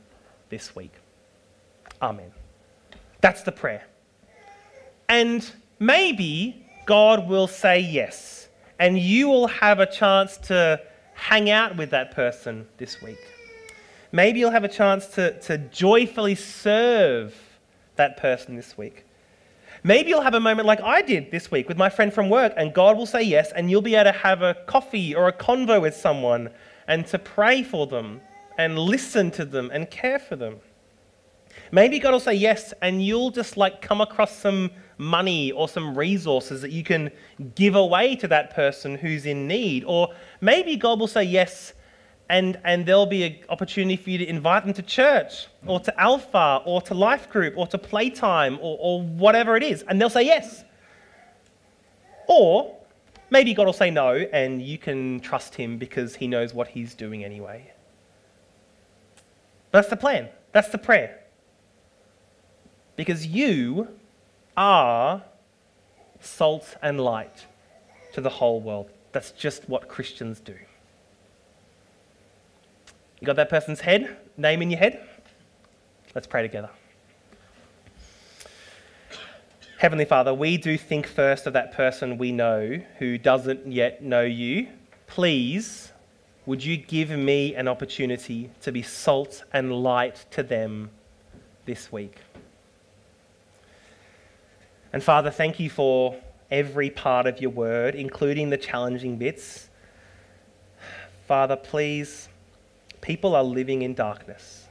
this 0.49 0.75
week. 0.75 0.93
Amen. 2.01 2.31
That's 3.21 3.43
the 3.43 3.51
prayer. 3.51 3.85
And 5.07 5.49
maybe 5.79 6.65
God 6.85 7.27
will 7.27 7.47
say 7.47 7.79
yes, 7.79 8.49
and 8.79 8.97
you 8.97 9.27
will 9.29 9.47
have 9.47 9.79
a 9.79 9.85
chance 9.85 10.37
to 10.37 10.81
hang 11.13 11.49
out 11.49 11.77
with 11.77 11.91
that 11.91 12.11
person 12.11 12.67
this 12.77 13.01
week. 13.01 13.19
Maybe 14.11 14.39
you'll 14.39 14.51
have 14.51 14.63
a 14.63 14.69
chance 14.69 15.07
to, 15.07 15.39
to 15.41 15.57
joyfully 15.57 16.35
serve 16.35 17.35
that 17.95 18.17
person 18.17 18.55
this 18.55 18.77
week. 18.77 19.05
Maybe 19.83 20.09
you'll 20.09 20.21
have 20.21 20.35
a 20.35 20.39
moment 20.39 20.67
like 20.67 20.81
I 20.81 21.01
did 21.01 21.31
this 21.31 21.49
week 21.49 21.67
with 21.67 21.77
my 21.77 21.89
friend 21.89 22.13
from 22.13 22.29
work, 22.29 22.53
and 22.55 22.71
God 22.71 22.97
will 22.97 23.07
say 23.07 23.23
yes, 23.23 23.51
and 23.51 23.71
you'll 23.71 23.81
be 23.81 23.95
able 23.95 24.11
to 24.11 24.17
have 24.19 24.43
a 24.43 24.53
coffee 24.67 25.15
or 25.15 25.27
a 25.27 25.33
convo 25.33 25.81
with 25.81 25.95
someone 25.95 26.51
and 26.87 27.07
to 27.07 27.17
pray 27.17 27.63
for 27.63 27.87
them 27.87 28.21
and 28.59 28.77
listen 28.77 29.31
to 29.31 29.45
them 29.45 29.71
and 29.73 29.89
care 29.89 30.19
for 30.19 30.35
them. 30.35 30.57
Maybe 31.71 31.97
God 31.97 32.11
will 32.11 32.19
say 32.19 32.35
yes, 32.35 32.73
and 32.83 33.03
you'll 33.03 33.31
just 33.31 33.57
like 33.57 33.81
come 33.81 34.01
across 34.01 34.35
some 34.35 34.69
money 34.99 35.51
or 35.51 35.67
some 35.67 35.97
resources 35.97 36.61
that 36.61 36.71
you 36.71 36.83
can 36.83 37.11
give 37.55 37.73
away 37.73 38.15
to 38.17 38.27
that 38.27 38.53
person 38.53 38.95
who's 38.95 39.25
in 39.25 39.47
need. 39.47 39.83
Or 39.85 40.13
maybe 40.41 40.75
God 40.75 40.99
will 40.99 41.07
say 41.07 41.23
yes, 41.23 41.73
and, 42.31 42.57
and 42.63 42.85
there'll 42.85 43.05
be 43.05 43.23
an 43.23 43.35
opportunity 43.49 43.97
for 43.97 44.09
you 44.09 44.17
to 44.17 44.25
invite 44.25 44.63
them 44.63 44.73
to 44.73 44.81
church 44.81 45.47
or 45.67 45.81
to 45.81 46.01
Alpha 46.01 46.61
or 46.65 46.81
to 46.83 46.93
Life 46.93 47.29
Group 47.29 47.55
or 47.57 47.67
to 47.67 47.77
Playtime 47.77 48.57
or, 48.61 48.77
or 48.79 49.01
whatever 49.01 49.57
it 49.57 49.63
is, 49.63 49.83
and 49.83 49.99
they'll 49.99 50.09
say 50.09 50.23
yes. 50.23 50.63
Or 52.27 52.73
maybe 53.31 53.53
God 53.53 53.65
will 53.65 53.73
say 53.73 53.91
no, 53.91 54.13
and 54.13 54.61
you 54.61 54.77
can 54.77 55.19
trust 55.19 55.55
Him 55.55 55.77
because 55.77 56.15
He 56.15 56.25
knows 56.25 56.53
what 56.53 56.69
He's 56.69 56.95
doing 56.95 57.25
anyway. 57.25 57.69
That's 59.71 59.89
the 59.89 59.97
plan. 59.97 60.29
That's 60.53 60.69
the 60.69 60.77
prayer. 60.77 61.19
Because 62.95 63.27
you 63.27 63.89
are 64.55 65.21
salt 66.21 66.77
and 66.81 67.01
light 67.01 67.45
to 68.13 68.21
the 68.21 68.29
whole 68.29 68.61
world. 68.61 68.89
That's 69.11 69.31
just 69.31 69.67
what 69.67 69.89
Christians 69.89 70.39
do. 70.39 70.55
You 73.21 73.27
got 73.27 73.36
that 73.36 73.49
person's 73.49 73.81
head, 73.81 74.17
name 74.36 74.63
in 74.63 74.71
your 74.71 74.79
head? 74.79 75.07
Let's 76.15 76.25
pray 76.25 76.41
together. 76.41 76.71
Heavenly 79.77 80.05
Father, 80.05 80.34
we 80.34 80.57
do 80.57 80.75
think 80.75 81.05
first 81.05 81.45
of 81.45 81.53
that 81.53 81.71
person 81.71 82.17
we 82.17 82.31
know 82.31 82.81
who 82.97 83.19
doesn't 83.19 83.71
yet 83.71 84.01
know 84.01 84.23
you. 84.23 84.69
Please, 85.05 85.91
would 86.47 86.63
you 86.63 86.77
give 86.77 87.12
me 87.12 87.53
an 87.53 87.67
opportunity 87.67 88.49
to 88.62 88.71
be 88.71 88.81
salt 88.81 89.43
and 89.53 89.71
light 89.71 90.25
to 90.31 90.41
them 90.41 90.89
this 91.65 91.91
week? 91.91 92.15
And 94.93 95.03
Father, 95.03 95.29
thank 95.29 95.60
you 95.60 95.69
for 95.69 96.15
every 96.49 96.89
part 96.89 97.27
of 97.27 97.39
your 97.39 97.51
word, 97.51 97.93
including 97.93 98.49
the 98.49 98.57
challenging 98.57 99.17
bits. 99.17 99.69
Father, 101.27 101.55
please, 101.55 102.27
people 103.01 103.35
are 103.35 103.43
living 103.43 103.81
in 103.81 103.93
darkness. 103.93 104.67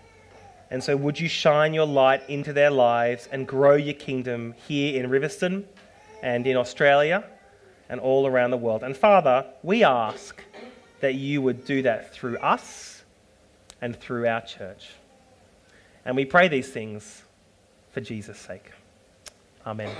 And 0.70 0.82
so, 0.82 0.96
would 0.96 1.18
you 1.18 1.28
shine 1.28 1.74
your 1.74 1.86
light 1.86 2.22
into 2.28 2.52
their 2.52 2.70
lives 2.70 3.28
and 3.32 3.46
grow 3.46 3.74
your 3.74 3.94
kingdom 3.94 4.54
here 4.68 5.02
in 5.02 5.10
Riverstone 5.10 5.64
and 6.22 6.46
in 6.46 6.56
Australia 6.56 7.24
and 7.88 8.00
all 8.00 8.26
around 8.26 8.52
the 8.52 8.56
world? 8.56 8.84
And 8.84 8.96
Father, 8.96 9.46
we 9.62 9.82
ask 9.82 10.42
that 11.00 11.14
you 11.14 11.42
would 11.42 11.64
do 11.64 11.82
that 11.82 12.14
through 12.14 12.38
us 12.38 13.02
and 13.80 13.98
through 13.98 14.28
our 14.28 14.42
church. 14.42 14.90
And 16.04 16.14
we 16.16 16.24
pray 16.24 16.48
these 16.48 16.68
things 16.68 17.22
for 17.90 18.00
Jesus' 18.00 18.38
sake. 18.38 18.70
Amen. 19.66 19.94